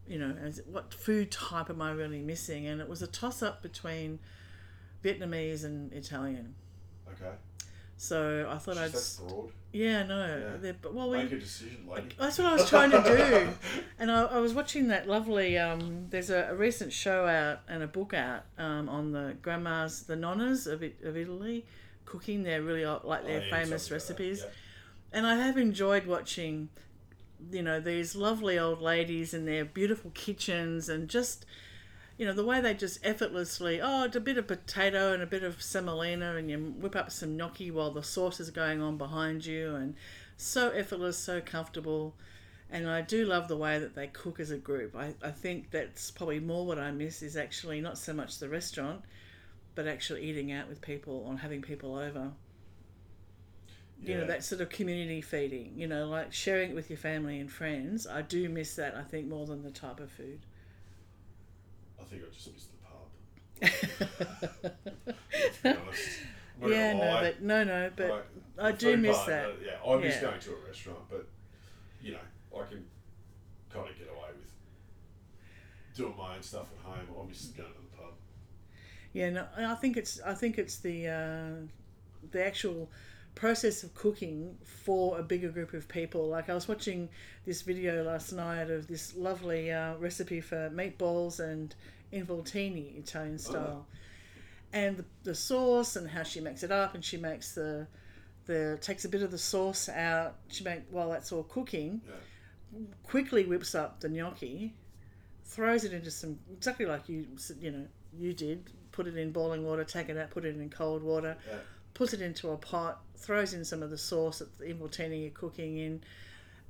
you 0.07 0.19
know, 0.19 0.35
what 0.71 0.95
food 0.95 1.33
type 1.33 1.69
am 1.69 1.83
I 1.83 1.91
really 1.91 2.21
missing? 2.21 2.67
And 2.67 2.81
it 2.81 2.89
was 2.89 3.03
a 3.03 3.07
toss 3.07 3.43
up 3.43 3.61
between 3.61 4.21
Vietnamese 5.05 5.65
and 5.65 5.93
Italian. 5.93 6.55
Okay. 7.11 7.35
So 8.01 8.49
I 8.49 8.59
thought 8.59 8.79
I'd, 8.79 8.93
that's 8.93 9.17
broad. 9.17 9.51
yeah, 9.73 10.05
no, 10.05 10.59
Yeah. 10.63 10.73
well, 10.93 11.11
we 11.11 11.19
Make 11.19 11.33
a 11.33 11.39
decision, 11.41 11.85
lady. 11.93 12.15
that's 12.19 12.39
what 12.39 12.47
I 12.47 12.53
was 12.55 12.69
trying 12.69 12.93
to 12.93 13.03
do. 13.03 13.49
And 13.99 14.11
I, 14.13 14.23
I 14.23 14.39
was 14.39 14.55
watching 14.55 14.87
that 14.89 15.09
lovely. 15.09 15.59
Um, 15.59 16.07
there's 16.09 16.31
a, 16.31 16.49
a 16.51 16.55
recent 16.55 16.93
show 16.93 17.27
out 17.27 17.61
and 17.69 17.83
a 17.83 17.89
book 17.89 18.15
out 18.15 18.45
um, 18.57 18.89
on 18.89 19.11
the 19.11 19.37
grandmas, 19.43 20.05
the 20.05 20.15
nonnas 20.15 20.69
of, 20.69 20.85
it, 20.85 21.01
of 21.03 21.17
Italy, 21.17 21.67
cooking 22.05 22.45
their 22.45 22.63
really 22.63 22.87
like 22.87 23.27
their 23.27 23.41
Oh, 23.41 23.45
yeah, 23.45 23.51
famous 23.51 23.83
something 23.87 23.97
like 23.97 24.07
that, 24.07 24.13
recipes. 24.15 24.41
yeah. 24.45 24.51
And 25.19 25.27
I 25.27 25.35
have 25.45 25.59
enjoyed 25.59 26.07
watching, 26.07 26.69
you 27.51 27.63
know, 27.63 27.81
these 27.81 28.15
lovely 28.15 28.57
old 28.61 28.81
ladies 28.81 29.35
in 29.35 29.45
their 29.45 29.65
beautiful 29.65 30.13
kitchens 30.15 30.89
and 30.89 31.09
just, 31.09 31.45
you 32.19 32.27
know, 32.27 32.33
the 32.33 32.45
way 32.45 32.61
they 32.61 32.75
just 32.75 32.99
effortlessly, 33.07 33.81
oh, 33.81 34.05
it's 34.05 34.17
a 34.17 34.21
bit 34.21 34.37
of 34.37 34.49
potato 34.49 35.13
and 35.13 35.23
a 35.23 35.27
bit 35.27 35.45
of 35.45 35.63
semolina 35.63 36.37
and 36.37 36.51
you 36.51 36.59
whip 36.59 36.97
up 36.97 37.13
some 37.13 37.37
gnocchi 37.37 37.71
while 37.71 37.93
the 37.93 38.03
sauce 38.03 38.41
is 38.41 38.51
going 38.51 38.83
on 38.83 38.99
behind 38.99 39.47
you 39.47 39.77
and 39.77 39.95
so 40.37 40.71
effortless, 40.71 41.17
so 41.17 41.41
comfortable. 41.41 42.15
And 42.71 42.91
I 42.91 43.03
do 43.03 43.25
love 43.25 43.47
the 43.47 43.57
way 43.57 43.79
that 43.79 43.95
they 43.95 44.09
cook 44.09 44.41
as 44.41 44.51
a 44.51 44.59
group. 44.59 44.97
I, 44.97 45.15
I 45.23 45.31
think 45.31 45.71
that's 45.71 46.11
probably 46.11 46.41
more 46.41 46.67
what 46.67 46.79
I 46.79 46.91
miss 46.91 47.23
is 47.23 47.37
actually 47.37 47.81
not 47.81 47.97
so 47.97 48.13
much 48.13 48.39
the 48.39 48.49
restaurant, 48.49 49.03
but 49.77 49.87
actually 49.87 50.23
eating 50.25 50.51
out 50.51 50.69
with 50.69 50.81
people 50.81 51.25
or 51.25 51.39
having 51.39 51.63
people 51.63 51.95
over 51.95 52.33
you 54.01 54.17
know 54.17 54.27
that 54.27 54.45
sort 54.45 54.61
of 54.61 54.69
community 54.69 55.21
feeding 55.21 55.73
you 55.77 55.87
know 55.87 56.07
like 56.07 56.33
sharing 56.33 56.71
it 56.71 56.75
with 56.75 56.89
your 56.89 56.97
family 56.97 57.41
and 57.41 57.51
friends 57.51 58.07
i 58.07 58.23
do 58.23 58.49
miss 58.49 58.77
that 58.77 58.95
i 58.95 59.03
think 59.03 59.27
more 59.27 59.45
than 59.47 59.63
the 59.63 59.71
type 59.71 59.99
of 59.99 60.11
food 60.11 60.39
think 62.11 62.23
I 62.23 62.35
just 62.35 62.53
missed 62.53 62.69
the 62.73 62.79
pub. 62.87 64.73
To 65.33 65.63
be 65.63 65.69
honest. 65.69 66.21
Yeah 66.67 66.93
no 66.95 66.99
lie. 67.07 67.21
but 67.23 67.43
no 67.43 67.65
no 67.65 67.91
but 67.97 68.09
Like, 68.11 68.25
i 68.59 68.73
do 68.73 68.97
miss 68.97 69.17
part, 69.17 69.29
that 69.29 69.45
uh, 69.47 69.53
yeah, 69.65 69.91
I 69.93 69.97
miss 69.99 70.15
Yeah. 70.17 70.21
going 70.23 70.41
to 70.41 70.51
a 70.51 70.67
restaurant, 70.67 70.99
but 71.09 71.29
you 72.03 72.13
know, 72.13 72.19
I 72.61 72.65
can 72.67 72.85
kind 73.73 73.89
of 73.89 73.97
get 73.99 74.09
away 74.09 74.31
with 74.37 74.51
doing 75.95 76.15
my 76.17 76.37
own 76.37 76.43
stuff 76.43 76.67
at 76.77 76.85
home. 76.85 77.07
I 77.25 77.29
miss 77.29 77.47
going 77.47 77.69
to 77.73 77.75
the 77.81 77.97
pub. 77.97 78.13
yeah 79.13 79.31
no 79.31 79.47
i 79.57 79.75
think 79.77 79.97
it's 79.97 80.21
i 80.27 80.35
think 80.35 80.59
it's 80.59 80.79
the 80.79 81.09
uh, 81.09 81.67
the 82.33 82.45
actual 82.45 82.91
process 83.35 83.85
of 83.85 83.95
cooking 83.95 84.57
for 84.65 85.19
a 85.19 85.23
bigger 85.23 85.49
group 85.51 85.73
of 85.73 85.87
people 85.89 86.27
like 86.29 86.49
i 86.51 86.55
was 86.55 86.67
watching 86.67 87.09
this 87.47 87.63
video 87.63 88.03
last 88.03 88.33
night 88.33 88.69
of 88.71 88.89
this 88.89 89.15
lovely 89.17 89.71
uh, 89.71 89.95
recipe 89.99 90.41
for 90.41 90.69
meatballs 90.71 91.39
and 91.39 91.75
involtini 92.13 92.99
italian 92.99 93.39
style. 93.39 93.87
And 94.73 94.99
the, 94.99 95.05
the 95.25 95.35
sauce 95.35 95.97
and 95.97 96.09
how 96.09 96.23
she 96.23 96.41
makes 96.41 96.63
it 96.63 96.71
up 96.71 96.95
and 96.95 97.05
she 97.05 97.17
makes 97.17 97.55
the 97.55 97.87
the 98.47 98.79
takes 98.81 99.05
a 99.05 99.09
bit 99.09 99.23
of 99.23 99.31
the 99.31 99.39
sauce 99.39 99.89
out. 99.89 100.37
She 100.49 100.65
make 100.65 100.83
while 100.91 101.11
that's 101.11 101.33
all 101.33 101.43
cooking 101.45 102.01
Yeah. 102.07 102.15
quickly 103.03 103.45
whips 103.45 103.75
up 103.75 104.01
the 104.01 104.09
gnocchi 104.09 104.75
throws 105.45 105.85
it 105.85 105.93
into 105.95 106.11
some 106.11 106.39
exactly 106.53 106.85
like 106.87 107.09
you 107.09 107.27
you 107.61 107.71
know 107.71 107.87
you 108.19 108.33
did. 108.33 108.71
Put 108.93 109.07
it 109.07 109.17
in 109.17 109.33
boiling 109.33 109.65
water 109.65 109.85
take 109.85 110.09
it 110.09 110.17
out 110.17 110.31
put 110.31 110.45
it 110.45 110.57
in 110.57 110.71
cold 110.71 111.03
water. 111.03 111.37
Yeah. 111.49 111.57
puts 111.95 112.13
it 112.13 112.21
into 112.21 112.51
a 112.51 112.57
pot 112.57 113.01
throws 113.17 113.55
in 113.55 113.65
some 113.65 113.83
of 113.83 113.91
the 113.91 113.99
sauce 113.99 114.39
that 114.41 114.59
the 114.59 114.65
involtini 114.67 115.27
are 115.29 115.31
cooking 115.31 115.79
in 115.79 116.03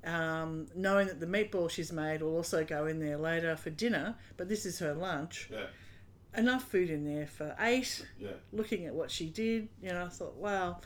um, 0.09 0.67
knowing 0.75 1.07
that 1.09 1.21
the 1.21 1.27
meatball 1.27 1.69
she's 1.71 1.93
made 1.93 2.23
will 2.23 2.35
also 2.37 2.65
go 2.65 2.87
in 2.87 2.99
there 2.99 3.17
later 3.19 3.57
for 3.57 3.71
dinner 3.71 4.15
but 4.37 4.49
this 4.49 4.65
is 4.67 4.79
her 4.79 4.95
lunch 4.95 5.49
Yeah. 5.53 5.67
enough 6.37 6.65
food 6.65 6.91
in 6.91 7.05
there 7.05 7.27
for 7.27 7.55
eight 7.61 8.05
Yeah. 8.19 8.31
looking 8.53 8.87
at 8.87 8.95
what 8.95 9.11
she 9.11 9.27
did, 9.29 9.69
you 9.83 9.91
know, 9.91 10.05
I 10.07 10.09
thought, 10.09 10.35
wow. 10.37 10.81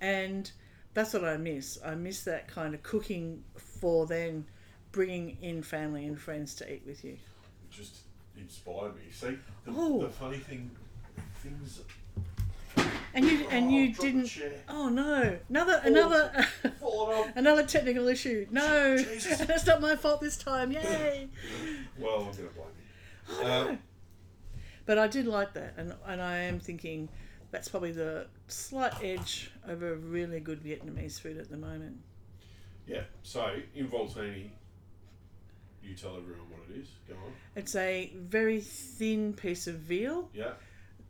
And 0.00 0.50
that's 0.94 1.12
what 1.14 1.24
I 1.24 1.36
miss. 1.36 1.78
I 1.84 1.94
miss 1.94 2.24
that 2.24 2.48
kind 2.48 2.74
of 2.74 2.82
cooking 2.82 3.42
for 3.56 4.06
then 4.06 4.46
bringing 4.92 5.36
in 5.42 5.62
family 5.62 6.06
and 6.06 6.18
friends 6.18 6.54
to 6.56 6.72
eat 6.72 6.82
with 6.86 7.04
you. 7.04 7.12
It 7.12 7.70
just 7.70 7.96
inspired 8.36 8.94
me. 8.96 9.02
See, 9.12 9.36
the, 9.64 9.72
Oh. 9.76 10.02
the 10.02 10.08
funny 10.08 10.38
thing, 10.38 10.70
things. 11.42 11.80
And 13.14 13.24
you 13.24 13.46
and 13.50 13.66
Oh, 13.66 13.70
you 13.70 13.92
drop 13.92 14.04
didn't. 14.04 14.32
Oh 14.68 14.88
no! 14.88 15.38
Another 15.48 15.80
another 15.84 16.46
another 17.34 17.62
technical 17.64 18.06
issue. 18.08 18.46
No, 18.50 18.96
Jesus. 18.96 19.38
that's 19.46 19.66
not 19.66 19.80
my 19.80 19.96
fault 19.96 20.20
this 20.20 20.36
time. 20.36 20.70
Yay! 20.72 21.28
Well, 21.98 22.16
I'm 22.16 22.22
going 22.24 22.32
to 22.36 22.42
blame 22.42 22.54
you. 22.78 23.34
Oh, 23.36 23.42
no. 23.42 23.68
Um, 23.70 23.78
But 24.86 24.98
I 24.98 25.06
did 25.08 25.26
like 25.26 25.54
that, 25.54 25.74
and 25.76 25.94
and 26.06 26.20
I 26.22 26.36
am 26.38 26.60
thinking 26.60 27.08
that's 27.50 27.68
probably 27.68 27.92
the 27.92 28.26
slight 28.46 28.92
edge 29.02 29.50
over 29.68 29.92
a 29.94 29.96
really 29.96 30.40
good 30.40 30.62
Vietnamese 30.62 31.18
food 31.20 31.38
at 31.38 31.50
the 31.50 31.56
moment. 31.56 31.96
yeah. 32.86 33.02
So 33.22 33.56
involtini, 33.76 34.50
you 35.82 35.94
tell 35.94 36.16
everyone 36.16 36.50
what 36.50 36.60
it 36.70 36.80
is. 36.80 36.88
Go 37.08 37.14
on. 37.14 37.32
It's 37.56 37.74
a 37.74 38.12
very 38.16 38.60
thin 38.60 39.32
piece 39.32 39.66
of 39.66 39.76
veal, 39.76 40.28
Yeah. 40.34 40.52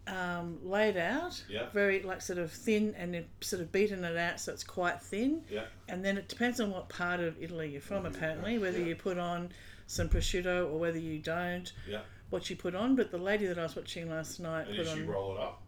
Um, 0.09 0.59
laid 0.63 0.97
out, 0.97 1.43
Yeah. 1.49 1.69
very 1.71 2.03
like 2.03 2.21
sort 2.23 2.39
of 2.39 2.51
thin, 2.53 2.95
and 2.97 3.15
then 3.15 3.27
sort 3.41 3.61
of 3.63 3.71
beaten 3.73 4.05
it 4.05 4.17
out 4.17 4.41
so 4.41 4.53
it's 4.53 4.65
quite 4.65 5.01
thin. 5.03 5.43
Yeah. 5.51 5.65
And 5.89 6.05
then 6.05 6.17
it 6.19 6.29
depends 6.29 6.61
on 6.61 6.71
what 6.71 6.89
part 6.89 7.21
of 7.21 7.41
Italy 7.43 7.71
you're 7.71 7.81
from, 7.81 8.05
Mhm, 8.05 8.15
apparently, 8.17 8.59
whether 8.59 8.79
yeah. 8.79 8.87
you 8.87 8.97
put 8.97 9.19
on 9.19 9.51
some 9.87 10.09
prosciutto 10.09 10.71
or 10.71 10.79
whether 10.79 10.99
you 10.99 11.19
don't. 11.19 11.73
Yeah. 11.87 12.01
What 12.31 12.51
you 12.51 12.57
put 12.57 12.75
on, 12.75 12.95
but 12.97 13.11
the 13.11 13.19
lady 13.19 13.47
that 13.47 13.59
I 13.59 13.63
was 13.63 13.75
watching 13.77 14.11
last 14.11 14.39
night 14.41 14.67
And 14.69 14.77
put 14.77 14.87
as 14.87 14.95
you 14.97 15.03
on, 15.03 15.09
roll 15.09 15.35
it 15.37 15.41
up, 15.41 15.63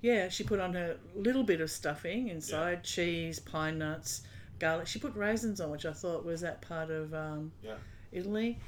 yeah, 0.00 0.28
she 0.28 0.42
put 0.44 0.58
on 0.60 0.72
her 0.74 0.96
little 1.14 1.44
bit 1.44 1.60
of 1.60 1.70
stuffing 1.70 2.28
inside, 2.28 2.82
cheese, 2.84 3.38
pine 3.38 3.78
nuts, 3.78 4.22
garlic. 4.58 4.86
She 4.86 4.98
put 4.98 5.14
raisins 5.14 5.60
on, 5.60 5.70
which 5.70 5.86
I 5.86 5.92
thought 5.92 6.24
was 6.24 6.40
that 6.40 6.62
part 6.62 6.90
of 6.90 7.14
um, 7.14 7.52
Yeah. 7.62 7.76
Italy. 8.12 8.58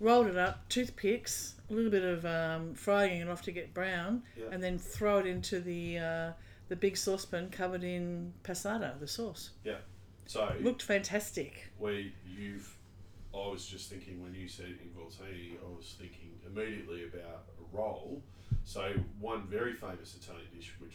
Rolled 0.00 0.28
it 0.28 0.36
up, 0.38 0.66
toothpicks, 0.70 1.56
a 1.68 1.74
little 1.74 1.90
bit 1.90 2.02
of 2.02 2.24
um, 2.24 2.74
frying 2.74 3.20
it 3.20 3.28
off 3.28 3.42
to 3.42 3.52
get 3.52 3.74
brown, 3.74 4.22
Yeah. 4.34 4.46
and 4.50 4.62
then 4.62 4.78
throw 4.78 5.18
it 5.18 5.26
into 5.26 5.60
the 5.60 5.98
uh, 5.98 6.32
the 6.68 6.76
big 6.76 6.96
saucepan 6.96 7.50
covered 7.50 7.84
in 7.84 8.32
passata, 8.42 8.98
the 8.98 9.06
sauce. 9.06 9.50
Yeah. 9.64 9.78
So 10.26 10.46
it 10.46 10.62
Looked 10.64 10.82
fantastic. 10.82 11.70
where 11.78 12.02
you've, 12.26 12.76
I 13.34 13.48
was 13.48 13.66
just 13.66 13.90
thinking 13.90 14.22
when 14.22 14.32
you 14.34 14.46
said 14.48 14.78
involtini, 14.80 15.56
I 15.62 15.68
was 15.76 15.96
thinking 15.98 16.30
immediately 16.46 17.04
about 17.04 17.44
a 17.60 17.76
roll. 17.76 18.22
So 18.64 18.92
one 19.18 19.48
very 19.48 19.74
famous 19.74 20.16
Italian 20.22 20.46
dish, 20.54 20.72
which 20.78 20.94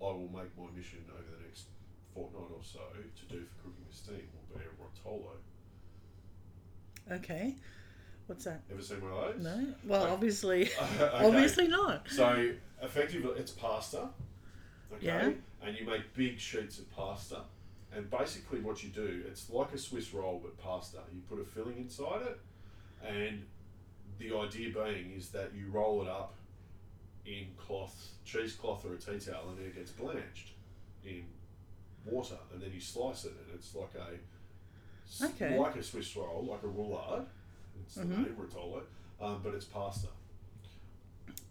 I 0.00 0.04
will 0.04 0.28
make 0.32 0.56
my 0.58 0.70
mission 0.76 0.98
over 1.10 1.36
the 1.36 1.42
next 1.44 1.64
fortnight 2.14 2.50
or 2.54 2.62
so 2.62 2.80
to 2.92 3.34
do 3.34 3.44
for 3.44 3.62
cooking 3.64 3.84
with 3.88 3.96
steam 3.96 4.28
will 4.50 4.58
be 4.58 4.64
a 4.64 4.68
rotolo. 4.78 5.32
Okay. 7.10 7.56
What's 8.30 8.44
that? 8.44 8.60
Ever 8.70 8.80
seen 8.80 9.00
one 9.02 9.10
of 9.10 9.34
those? 9.34 9.42
No. 9.42 9.74
Well, 9.84 10.02
Okay. 10.04 10.12
obviously, 10.12 10.62
Okay. 10.80 11.10
obviously 11.26 11.66
not. 11.66 12.08
So 12.08 12.52
effectively, 12.80 13.32
it's 13.36 13.50
pasta. 13.50 14.08
Okay. 14.94 15.04
Yeah. 15.06 15.32
And 15.60 15.76
you 15.76 15.84
make 15.84 16.14
big 16.14 16.38
sheets 16.38 16.78
of 16.78 16.88
pasta, 16.92 17.40
and 17.92 18.08
basically 18.08 18.60
what 18.60 18.84
you 18.84 18.90
do, 18.90 19.24
it's 19.26 19.50
like 19.50 19.72
a 19.74 19.78
Swiss 19.78 20.14
roll 20.14 20.38
but 20.40 20.56
pasta. 20.58 20.98
You 21.12 21.22
put 21.28 21.40
a 21.40 21.44
filling 21.44 21.76
inside 21.78 22.22
it, 22.22 22.38
and 23.04 23.42
the 24.20 24.32
idea 24.36 24.72
being 24.72 25.10
is 25.10 25.30
that 25.30 25.52
you 25.52 25.66
roll 25.72 26.00
it 26.02 26.08
up 26.08 26.36
in 27.26 27.48
cloth, 27.58 28.12
cheesecloth 28.24 28.84
or 28.84 28.94
a 28.94 28.96
tea 28.96 29.18
towel, 29.18 29.48
and 29.48 29.58
then 29.58 29.66
it 29.66 29.74
gets 29.74 29.90
blanched 29.90 30.50
in 31.04 31.24
water, 32.04 32.38
and 32.52 32.62
then 32.62 32.70
you 32.72 32.80
slice 32.80 33.24
it, 33.24 33.32
and 33.32 33.56
it's 33.56 33.74
like 33.74 33.90
a 33.96 35.24
Okay. 35.24 35.58
like 35.58 35.74
a 35.74 35.82
Swiss 35.82 36.14
roll, 36.14 36.46
like 36.48 36.62
a 36.62 36.66
roulade. 36.68 37.26
It's 37.82 37.94
the 37.96 38.02
Mhm. 38.04 38.08
name 38.24 38.36
rotolo, 38.36 38.82
um, 39.20 39.42
but 39.42 39.54
it's 39.54 39.64
pasta. 39.66 40.08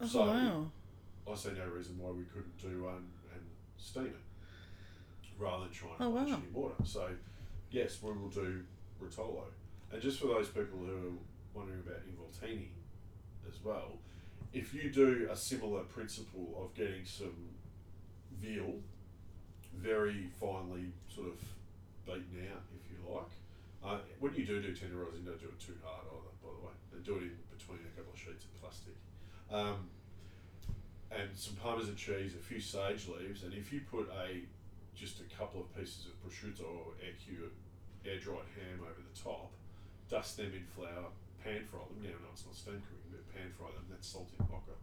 Oh 0.02 0.06
So- 0.08 0.26
wow. 0.28 0.72
I 1.28 1.36
see 1.36 1.52
no 1.52 1.68
reason 1.68 1.98
why 2.00 2.10
we 2.12 2.24
couldn't 2.26 2.58
do 2.58 2.84
one 2.84 3.12
and 3.34 3.42
steam 3.78 4.08
it 4.08 4.16
rather 5.38 5.66
than 5.66 5.74
trying 5.74 5.98
to 5.98 6.04
Oh, 6.06 6.10
wow. 6.10 6.24
it 6.26 6.30
in 6.34 6.54
water. 6.54 6.84
So, 6.86 7.16
yes, 7.72 8.02
we 8.02 8.12
will 8.14 8.30
do 8.30 8.66
rotolo. 9.00 9.46
And 9.92 10.02
just 10.02 10.20
for 10.20 10.28
those 10.28 10.50
people 10.50 10.80
who 10.80 11.08
are 11.10 11.14
wondering 11.54 11.80
about 11.82 12.02
involtini 12.08 12.70
as 13.48 13.64
well, 13.64 14.00
if 14.54 14.74
you 14.74 14.92
do 14.92 15.28
a 15.30 15.36
similar 15.36 15.84
principle 15.84 16.54
of 16.64 16.74
getting 16.74 17.06
some 17.06 17.50
veal 18.32 18.82
very 19.74 20.28
finely 20.40 20.92
sort 21.08 21.28
of 21.28 21.40
beaten 22.06 22.48
out, 22.52 22.64
if 22.76 22.92
you 22.92 22.98
like, 23.14 23.30
uh, 23.84 23.98
when 24.20 24.34
you 24.36 24.46
do 24.46 24.62
do 24.62 24.70
tenderising, 24.74 25.26
don't 25.26 25.40
do 25.40 25.48
it 25.48 25.60
too 25.60 25.76
hard 25.84 26.06
either, 26.08 26.34
by 26.44 26.50
the 26.52 26.66
way. 26.66 26.74
They 26.92 27.00
do 27.00 27.16
it 27.18 27.24
in 27.24 27.38
between 27.56 27.80
a 27.86 27.92
couple 27.96 28.14
of 28.14 28.20
sheets 28.20 28.46
of 28.46 28.54
plastic. 28.62 28.96
Um, 29.52 29.90
and 31.12 31.30
some 31.36 31.56
parmesan 31.56 31.96
cheese, 31.96 32.34
a 32.36 32.38
few 32.38 32.60
sage 32.60 33.08
leaves, 33.08 33.44
and 33.44 33.54
if 33.54 33.74
you 33.74 33.82
put 33.90 34.10
a 34.14 34.42
just 34.96 35.22
a 35.22 35.28
couple 35.36 35.62
of 35.62 35.76
pieces 35.76 36.08
of 36.08 36.14
prosciutto 36.22 36.66
or 36.68 36.92
air 37.02 37.14
cured, 37.24 37.52
air 38.06 38.20
dried 38.20 38.46
ham 38.60 38.80
over 38.82 39.00
the 39.02 39.20
top, 39.20 39.50
dust 40.10 40.38
them 40.38 40.52
in 40.54 40.66
flour, 40.76 41.08
pan 41.44 41.64
fry 41.64 41.80
them. 41.80 42.04
Now, 42.04 42.10
no, 42.22 42.30
it's 42.34 42.46
not 42.46 42.54
steam 42.56 42.82
cooking, 42.84 43.10
but 43.12 43.34
pan 43.34 43.50
fry 43.58 43.68
them. 43.68 43.86
That's 43.90 44.14
saltimbocca. 44.14 44.76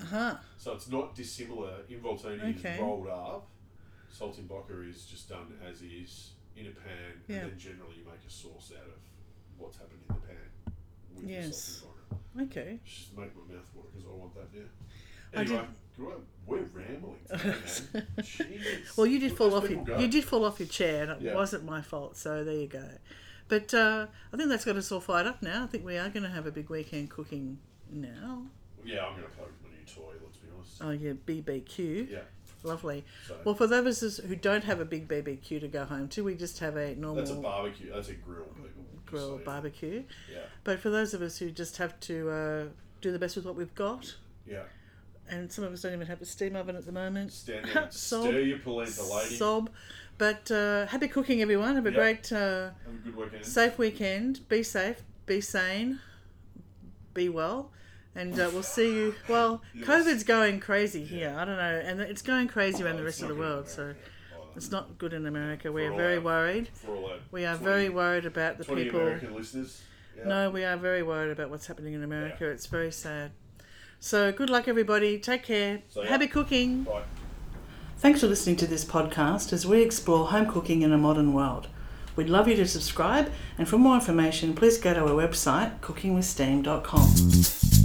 Uh 0.00 0.04
huh. 0.06 0.34
So 0.56 0.72
it's 0.72 0.88
not 0.88 1.14
dissimilar. 1.14 1.80
Involtini 1.90 2.58
Okay. 2.58 2.74
is 2.74 2.80
rolled 2.80 3.08
up. 3.08 3.46
Saltimbocca 4.18 4.88
is 4.88 5.04
just 5.04 5.28
done 5.28 5.52
as 5.68 5.82
is 5.82 6.30
in 6.56 6.66
a 6.66 6.70
pan, 6.70 7.22
Yeah. 7.28 7.36
and 7.38 7.52
then 7.52 7.58
generally 7.58 7.96
you 7.98 8.04
make 8.04 8.20
a 8.26 8.30
sauce 8.30 8.72
out 8.76 8.86
of 8.86 8.98
what's 9.58 9.76
happened 9.78 10.00
in 10.08 10.14
the 10.14 10.20
pan 10.20 10.74
with 11.16 11.28
Yes. 11.28 11.82
the. 12.34 12.42
Okay. 12.44 12.80
Just 12.84 13.16
make 13.16 13.30
my 13.36 13.54
mouth 13.54 13.70
water 13.74 13.88
because 13.92 14.06
I 14.08 14.14
want 14.14 14.34
that 14.34 14.54
now. 14.54 14.68
I 15.34 15.40
Anyway, 15.40 15.66
good- 15.96 16.26
we're 16.46 16.62
rambling. 16.72 17.18
Today. 17.28 18.58
Well, 18.96 19.06
you 19.06 19.18
did 19.18 19.30
Let 19.30 19.38
fall 19.38 19.54
off. 19.54 19.68
Your, 19.70 19.84
go. 19.84 19.98
you 19.98 20.08
did 20.08 20.24
fall 20.24 20.44
off 20.44 20.58
your 20.60 20.68
chair, 20.68 21.02
and 21.04 21.12
it 21.12 21.22
Yeah. 21.22 21.34
wasn't 21.34 21.64
my 21.64 21.80
fault. 21.82 22.16
So 22.16 22.44
there 22.44 22.54
you 22.54 22.66
go. 22.66 22.88
But 23.48 23.72
uh, 23.74 24.06
I 24.32 24.36
think 24.36 24.48
that's 24.48 24.64
got 24.64 24.76
us 24.76 24.90
all 24.92 25.00
fired 25.00 25.26
up 25.26 25.42
now. 25.42 25.64
I 25.64 25.66
think 25.66 25.84
we 25.84 25.96
are 25.98 26.08
going 26.08 26.22
to 26.22 26.28
have 26.30 26.46
a 26.46 26.50
big 26.50 26.68
weekend 26.70 27.10
cooking 27.10 27.58
now. 27.90 28.46
Yeah, 28.84 29.04
I'm 29.06 29.12
going 29.16 29.24
to 29.28 29.30
play 29.36 29.44
with 29.46 29.62
my 29.62 29.68
new 29.70 29.84
toy. 29.86 30.14
Let's 30.22 30.36
be 30.38 30.48
honest. 30.54 30.82
Oh 30.82 30.90
yeah, 30.90 31.12
BBQ. 31.12 32.10
yeah. 32.10 32.18
Lovely. 32.64 33.04
So 33.26 33.36
Well, 33.44 33.54
for 33.54 33.66
those 33.66 34.02
of 34.02 34.08
us 34.08 34.16
who 34.18 34.36
don't 34.36 34.64
have 34.64 34.78
a 34.80 34.84
big 34.84 35.08
BBQ 35.08 35.60
to 35.60 35.68
go 35.68 35.84
home 35.84 36.08
to, 36.08 36.22
we 36.24 36.34
just 36.34 36.58
have 36.60 36.76
a 36.76 36.94
normal 36.94 37.16
that's 37.16 37.30
a 37.30 37.34
barbecue. 37.34 37.92
That's 37.92 38.08
a 38.08 38.14
grill, 38.14 38.44
people. 38.44 38.84
grill 39.04 39.38
barbecue. 39.44 40.04
Yeah. 40.32 40.38
But 40.64 40.78
for 40.78 40.90
those 40.90 41.12
of 41.14 41.22
us 41.22 41.38
who 41.38 41.50
just 41.50 41.76
have 41.78 41.98
to 42.00 42.30
uh, 42.30 42.64
do 43.00 43.10
the 43.12 43.18
best 43.18 43.34
with 43.36 43.44
what 43.44 43.56
we've 43.56 43.74
got, 43.74 44.14
Yeah. 44.46 44.62
and 45.28 45.50
some 45.50 45.64
of 45.64 45.72
us 45.72 45.82
don't 45.82 45.92
even 45.92 46.06
have 46.06 46.22
a 46.22 46.24
steam 46.24 46.54
oven 46.54 46.76
at 46.76 46.86
the 46.86 46.92
moment. 46.92 47.32
Stand 47.32 47.64
there 47.66 47.88
Sob. 47.90 48.26
stir 48.28 48.40
your 48.40 48.58
polenta, 48.58 49.02
lady. 49.02 49.34
Sob. 49.36 49.70
But 50.18 50.48
uh, 50.52 50.86
happy 50.86 51.08
cooking, 51.08 51.42
everyone. 51.42 51.74
Have 51.74 51.86
a 51.86 51.90
Yep. 51.90 51.98
great, 51.98 52.32
uh, 52.32 52.36
Have 52.36 52.72
a 52.94 52.98
good 53.04 53.16
weekend. 53.16 53.44
safe 53.44 53.76
weekend. 53.78 54.48
Be 54.48 54.62
safe. 54.62 55.02
Be 55.26 55.40
sane. 55.40 55.98
Be 57.14 57.28
well. 57.28 57.72
And 58.14 58.38
uh, 58.38 58.50
we'll 58.52 58.62
see 58.62 58.92
you. 58.94 59.14
Well, 59.28 59.62
Yes. 59.74 59.86
COVID's 59.88 60.24
going 60.24 60.60
crazy 60.60 61.04
here. 61.04 61.34
I 61.38 61.44
don't 61.44 61.56
know. 61.56 61.82
And 61.84 62.00
it's 62.00 62.22
going 62.22 62.48
crazy 62.48 62.82
around 62.84 62.94
Oh, 62.94 62.98
the 62.98 63.04
rest 63.04 63.22
of 63.22 63.28
the 63.28 63.34
not 63.34 63.40
good 63.40 63.46
in 63.46 63.50
world. 63.56 63.68
So 63.68 63.82
America 63.82 64.00
it's 64.56 64.70
not 64.70 64.98
good 64.98 65.12
in 65.14 65.26
America. 65.26 65.72
We 65.72 65.86
are 65.86 65.96
very 65.96 66.16
our- 66.16 66.20
worried. 66.22 66.68
For 66.74 66.94
all 66.94 67.06
our 67.06 67.16
We 67.30 67.44
are 67.46 67.56
20 67.56 67.64
very 67.64 67.88
worried 67.88 68.26
about 68.26 68.58
the 68.58 68.64
people. 68.64 69.00
American 69.00 69.34
listeners. 69.34 69.80
Yeah. 70.18 70.24
No, 70.28 70.50
we 70.50 70.62
are 70.64 70.76
very 70.76 71.02
worried 71.02 71.30
about 71.32 71.48
what's 71.48 71.66
happening 71.66 71.94
in 71.94 72.02
America. 72.04 72.46
It's 72.46 72.66
very 72.66 72.92
sad. 72.92 73.30
So 73.98 74.30
good 74.30 74.50
luck, 74.50 74.68
everybody. 74.68 75.18
Take 75.18 75.42
care. 75.44 75.80
So, 75.88 76.02
yeah. 76.02 76.10
Happy 76.10 76.26
cooking. 76.26 76.82
Bye. 76.84 77.04
Thanks 77.96 78.20
for 78.20 78.26
listening 78.26 78.56
to 78.56 78.66
this 78.66 78.84
podcast 78.84 79.54
as 79.54 79.66
we 79.66 79.80
explore 79.80 80.26
home 80.26 80.46
cooking 80.50 80.82
in 80.82 80.92
a 80.92 80.98
modern 80.98 81.32
world. 81.32 81.68
We'd 82.14 82.28
love 82.28 82.46
you 82.46 82.56
to 82.56 82.68
subscribe, 82.68 83.32
and 83.56 83.66
for 83.66 83.78
more 83.78 83.94
information, 83.94 84.52
please 84.54 84.76
go 84.76 84.92
to 84.92 85.00
our 85.00 85.08
website, 85.10 85.80
cookingwithsteam.com. 85.80 87.81